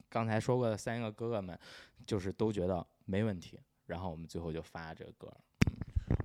[0.10, 1.58] 刚才说过的三个哥哥们，
[2.06, 5.32] 就是都觉得没问题，然后我们最后就发这个歌。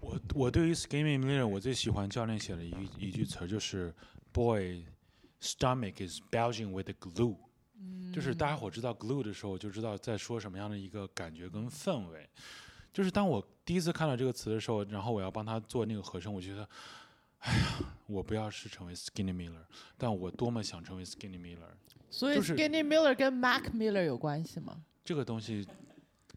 [0.00, 3.94] 我我对于 Skinny Miller 我最喜欢教练写的一一句词儿就是
[4.32, 4.84] “Boy,
[5.40, 7.36] stomach is bulging with glue”，、
[8.12, 12.28] 就是大家伙知道 glue 的时候，就知道在说什么样的一个感觉跟氛围。
[12.92, 16.68] 就是当我第一次看到这个词的时候，然后我要帮他做那个和声，我觉得，
[17.40, 19.64] 哎呀，我不要是成为 Skinny Miller，
[19.96, 21.70] 但我多么想成为 Skinny Miller。
[22.10, 24.82] 所以就是 Skinny Miller 跟 Mac Miller 有关系吗？
[25.04, 25.66] 这个东西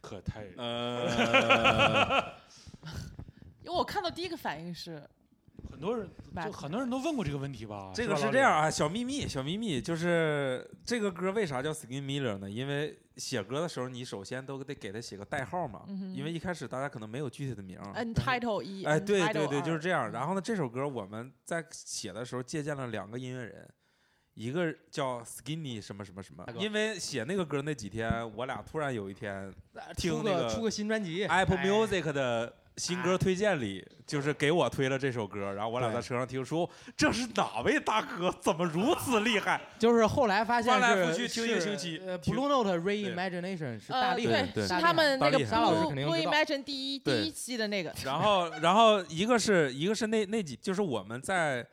[0.02, 0.48] 可太……
[0.58, 2.34] 呃，
[3.64, 5.08] 因为我看到第一个反应是
[5.70, 6.10] 很多人
[6.44, 7.92] 就很多人都问过这个问题吧？
[7.94, 12.50] 这个是这样啊，小秘密，小秘密就是这个歌为啥叫 Skin Miller 呢？
[12.50, 17.78] 因为写歌的时候，你首先都得给它写个代号嘛，因为一开始大家可能没有具体的名
[18.86, 20.12] 哎，对对对，就是这样。
[20.12, 23.70] 然后呢，这首歌我们在写的时候借鉴了两个音乐人，
[24.34, 29.54] 一个叫 Skinny 什么什么什么，因为写那个歌那几天，我俩突然有一天
[29.98, 31.26] 听那个个出个新专辑。
[31.26, 31.68] Apple 哎。
[31.68, 39.62] Music 的新歌推荐里，就是给我推了这首歌，然后我俩在车上听，说这是哪位大哥，怎么如此厉害？
[39.78, 51.68] 就是后来发现翻来覆去听一个星期呃，Blue Note Reimagination 是大呃，厉害对，对是他们那个 Blue 肯定 Blue 知道 Imagine 第一第对一期的那个，然后，然后一个是一个是那那几，就是我们在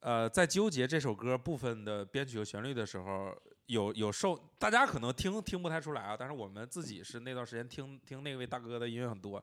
[0.00, 3.32] 呃在纠结这首歌部分的编曲和旋律的时候，
[3.66, 9.42] 有有受大家可能听听不太出来啊，但是我们自己是那段时间听听那位大哥的音乐很多。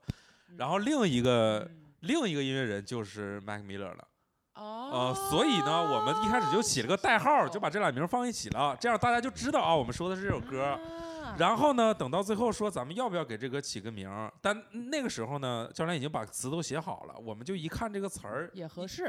[0.58, 1.70] 然后另一个
[2.02, 4.08] 另一个音乐人就是 Mac Miller 了，
[4.56, 4.90] 哦。
[4.92, 10.64] 呃，所以呢，我们一开始就起了个代号，就把这俩名放一起了，这样大家就知道啊，我们说的是这首歌。
[10.66, 11.36] 啊。
[11.38, 19.08] 然后呢，等到最后说咱们要不要给这歌起个名儿，但那个时候呢，教练已经把词都写好了，我们就一看这个词儿也合适，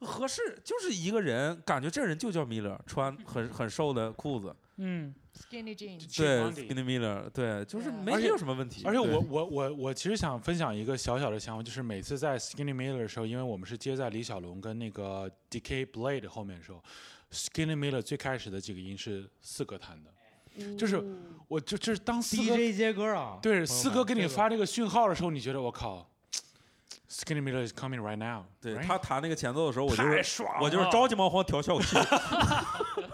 [0.00, 8.82] 合适，就是一个人，感觉这人就叫 Miller，，穿 很很瘦的裤子，嗯，Skinny Jeans，对，Skinny Miller，对，就是对没而且有什么问题。
[8.84, 16.82] 而且我我我我其实想分享一个小小的想法，就是每次在 Skinny Miller 的时候，因为我们是接在李小龙跟那个 DK Blade 后面的时候
[17.30, 21.02] ，Skinny Miller 最开始的几个音是四哥弹的，就是
[21.46, 26.09] 我就就是当四哥 DJ 接歌啊，对四哥给你发这个讯号的时候，你觉得我靠
[27.10, 28.86] ，Skinny Miller is coming right now，对 right？
[28.86, 31.96] 他弹那个前奏的时候，我就是爽，我就是着急忙慌调效果器。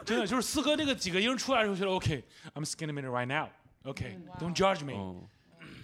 [0.04, 5.22] 真的就是四哥那个几个音出来的时候，觉得 OK，I'm Skinny Miller right now，OK，Don't judge me，嗯，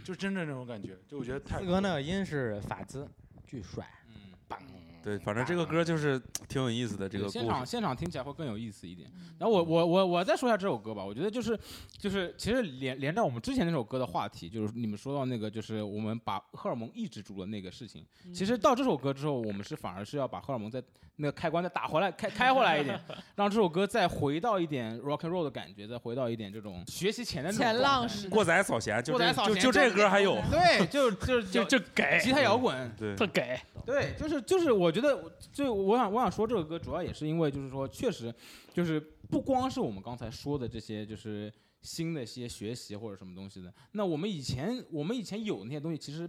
[0.05, 3.09] 就真的那种感觉，就我觉得太四哥那个音是法兹，
[3.45, 4.15] 巨帅，嗯，
[4.47, 4.61] 棒，
[5.03, 7.67] 对，反正这个歌就是 挺有意思的，这个现场。
[7.67, 9.11] 现场听起来会更有意思一点。
[9.39, 11.59] 然后我我我我再说一下这首歌吧，我觉得就是
[11.99, 18.05] 就是其实连连着我们之前那首歌的话题，就是你们说到那个就是我们把荷尔蒙抑制住了那个事情。
[18.33, 20.83] 其实到这首歌之后，我们是反而是要把荷尔蒙再
[21.17, 22.99] 那个开关再打回来，开 开回来一点，
[23.37, 30.41] 让这首歌再回到一点 rock and roll 的感觉，再回到一点这种学习前的那种前浪状态时代过载扫弦，就这过载扫弦就就这歌还有。
[30.51, 32.19] 对，就就就 就给。
[32.21, 38.35] 吉他摇滚，对，特给，对，就是就是，我觉得就我想我想说这个歌，主要也是因为就是说，确实
[38.73, 38.99] 就是
[39.31, 41.53] 不光是我们刚才说的这些，就是
[41.83, 43.73] 新的一些学习或者什么东西的。
[43.93, 46.29] 那我们以前我们以前有那些东西，其实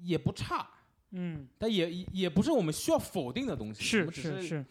[0.00, 0.68] 也不差，
[1.12, 3.80] 嗯，但也也不是我们需要否定的东西。
[4.02, 4.66] 我是是是是，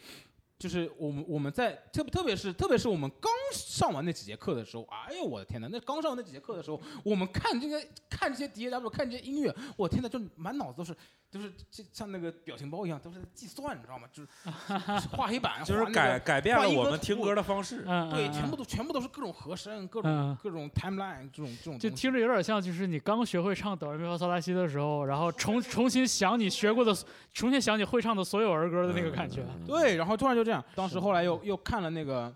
[0.59, 10.95] 就是我们我们在特特别是特别是我们刚上完那几节课的时候，哎呦我的天呐，那刚上完那几节课的时候，我们看这个看这些 D A W 看这些音乐，我天呐，就满脑子都是
[11.31, 14.05] 就是这像那个表情包一样，都是在计算，你知道吗？
[14.11, 14.29] 就是
[15.15, 17.85] 画黑板，就是改改变了我们听歌的方式。
[17.87, 26.93] 嗯，对，嗯全部都全部都是各种和声，各种嗯各种 timeline 这种这种就听着有点像，就是你刚学会唱哆来咪发嗦拉西的时候，然后重重新想你学过的，
[27.33, 29.45] 重新想你会唱的所有儿歌的那个感觉。
[29.65, 32.33] 对，然后突然就这样，当时后来又又看了那个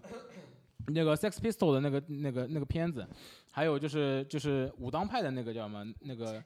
[0.87, 3.05] 那个 Sex Pistol 的那个那个那个片子，
[3.51, 6.41] 还有就是就是武当派的那个叫什么那个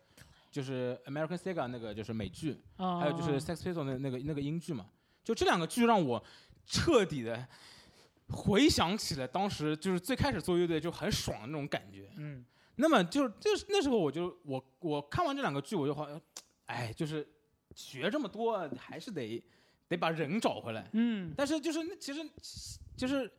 [0.51, 4.87] 就是 American Sega 那个就是美剧，啊，还有就是 Sex Pistol 那那个那个英剧嘛，
[5.23, 6.23] 就这两个剧让我
[6.65, 7.47] 彻底的
[8.29, 12.09] 回想起来当时就是最开始做乐队就很爽的那种感觉。
[12.17, 12.43] 嗯，
[12.75, 16.21] 那么就是就是那时候我就我我看完这两个剧我就好像，
[16.65, 17.27] 哎，就是
[17.75, 19.43] 学这么多还是得
[19.87, 20.89] 得把人找回来。
[20.93, 22.27] 嗯，但是就是那其实
[22.95, 23.31] 就是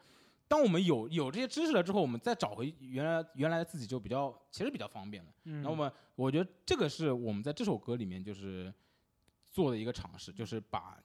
[0.50, 5.30] 当我们有有这些知识了之后，我们再找回原来原来的自己就比较其实比较方便了。
[5.44, 8.74] 嗯那么我觉得这个是我们在这首歌里面就是
[9.48, 10.98] 做的一个尝试，就是把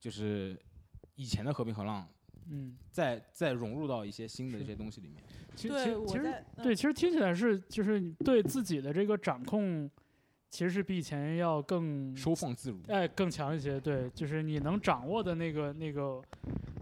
[0.00, 0.60] 就是
[1.14, 2.08] 以前的和平和浪
[2.48, 5.22] 嗯，再再融入到一些新的这些东西里面。
[5.54, 9.88] 其实对，其实对，其实听起来是就是你对自己的这个掌控，
[10.48, 12.80] 其实是比以前要更收放自如。
[12.88, 13.78] 哎更强一些。
[13.78, 16.20] 对，就是你能掌握的那个那个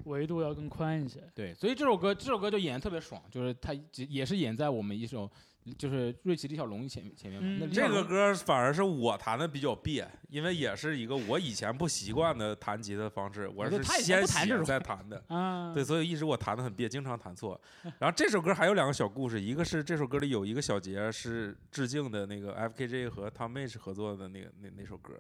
[0.09, 1.23] 维度要更宽一些。
[1.35, 5.31] 对，所以这首歌这首歌就演的特别爽，就是它也是演在我们一首
[5.77, 7.47] 就是瑞奇李小龙前前面嘛。
[7.47, 15.23] 嗯这那李小龙个歌反而是我弹的比较别，因为也是一个我以前不习惯的弹吉的方式，我是以前先写再弹的。
[15.29, 17.61] 啊，对，所以一直我弹的很别，经常弹错。
[18.01, 25.15] 然后这首歌还有两个小故事，一个是这首歌里有一个小节是致敬的那个 F.K.J 和 Tom Misch 合作的那个那那首歌，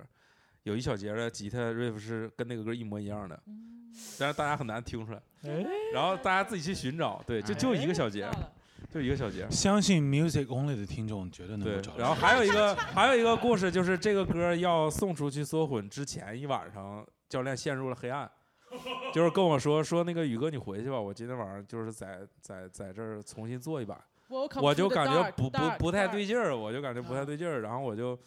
[0.65, 3.41] 有一小节的吉他 riff 是跟那个歌一模一样的，
[4.19, 5.21] 但是大家很难听出来。
[5.45, 8.29] 哎，然后大家自己去寻找，对，就就一个小节，
[8.93, 9.49] 就一个小节。
[9.51, 11.99] 相信 Music Only 的听众绝对能够找，到。
[11.99, 18.29] 然后还有一个 还有一个故事，就是这个歌要送出去缩混之前一晚上，教练陷入了黑暗，
[19.15, 23.99] 就是跟我说说那个宇哥你回去吧，我今天晚上就是在在在这儿重新做一把
[24.61, 28.19] 我就感觉不不不太对劲儿，我就感觉不太对劲儿，然后我就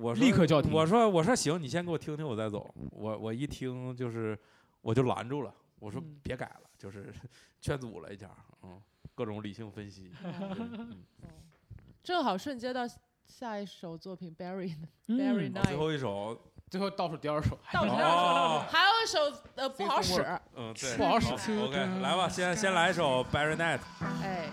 [0.00, 2.72] 我立刻叫停我说我说行，你先给我听听，我再走。
[2.90, 4.38] 我我一听就是
[4.80, 6.16] 我就拦住了，我说嗯。
[6.22, 7.12] 别改了，就是
[7.60, 8.30] 劝阻了一下，
[8.62, 8.80] 嗯，
[9.14, 10.10] 各种理性分析。
[10.24, 11.04] 嗯。
[12.02, 12.82] 正好瞬间到
[13.26, 16.40] 下一首作品 Barry 最 Night，最后一首，
[16.70, 20.22] 最后倒数第二首，倒数第二首还有一首呃不好使，
[20.56, 23.80] 嗯，对，不好使 OK，来吧，先先来一首 Barry Night。
[24.22, 24.48] 哎，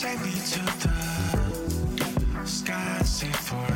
[0.00, 3.75] take me to the sky, safe forever.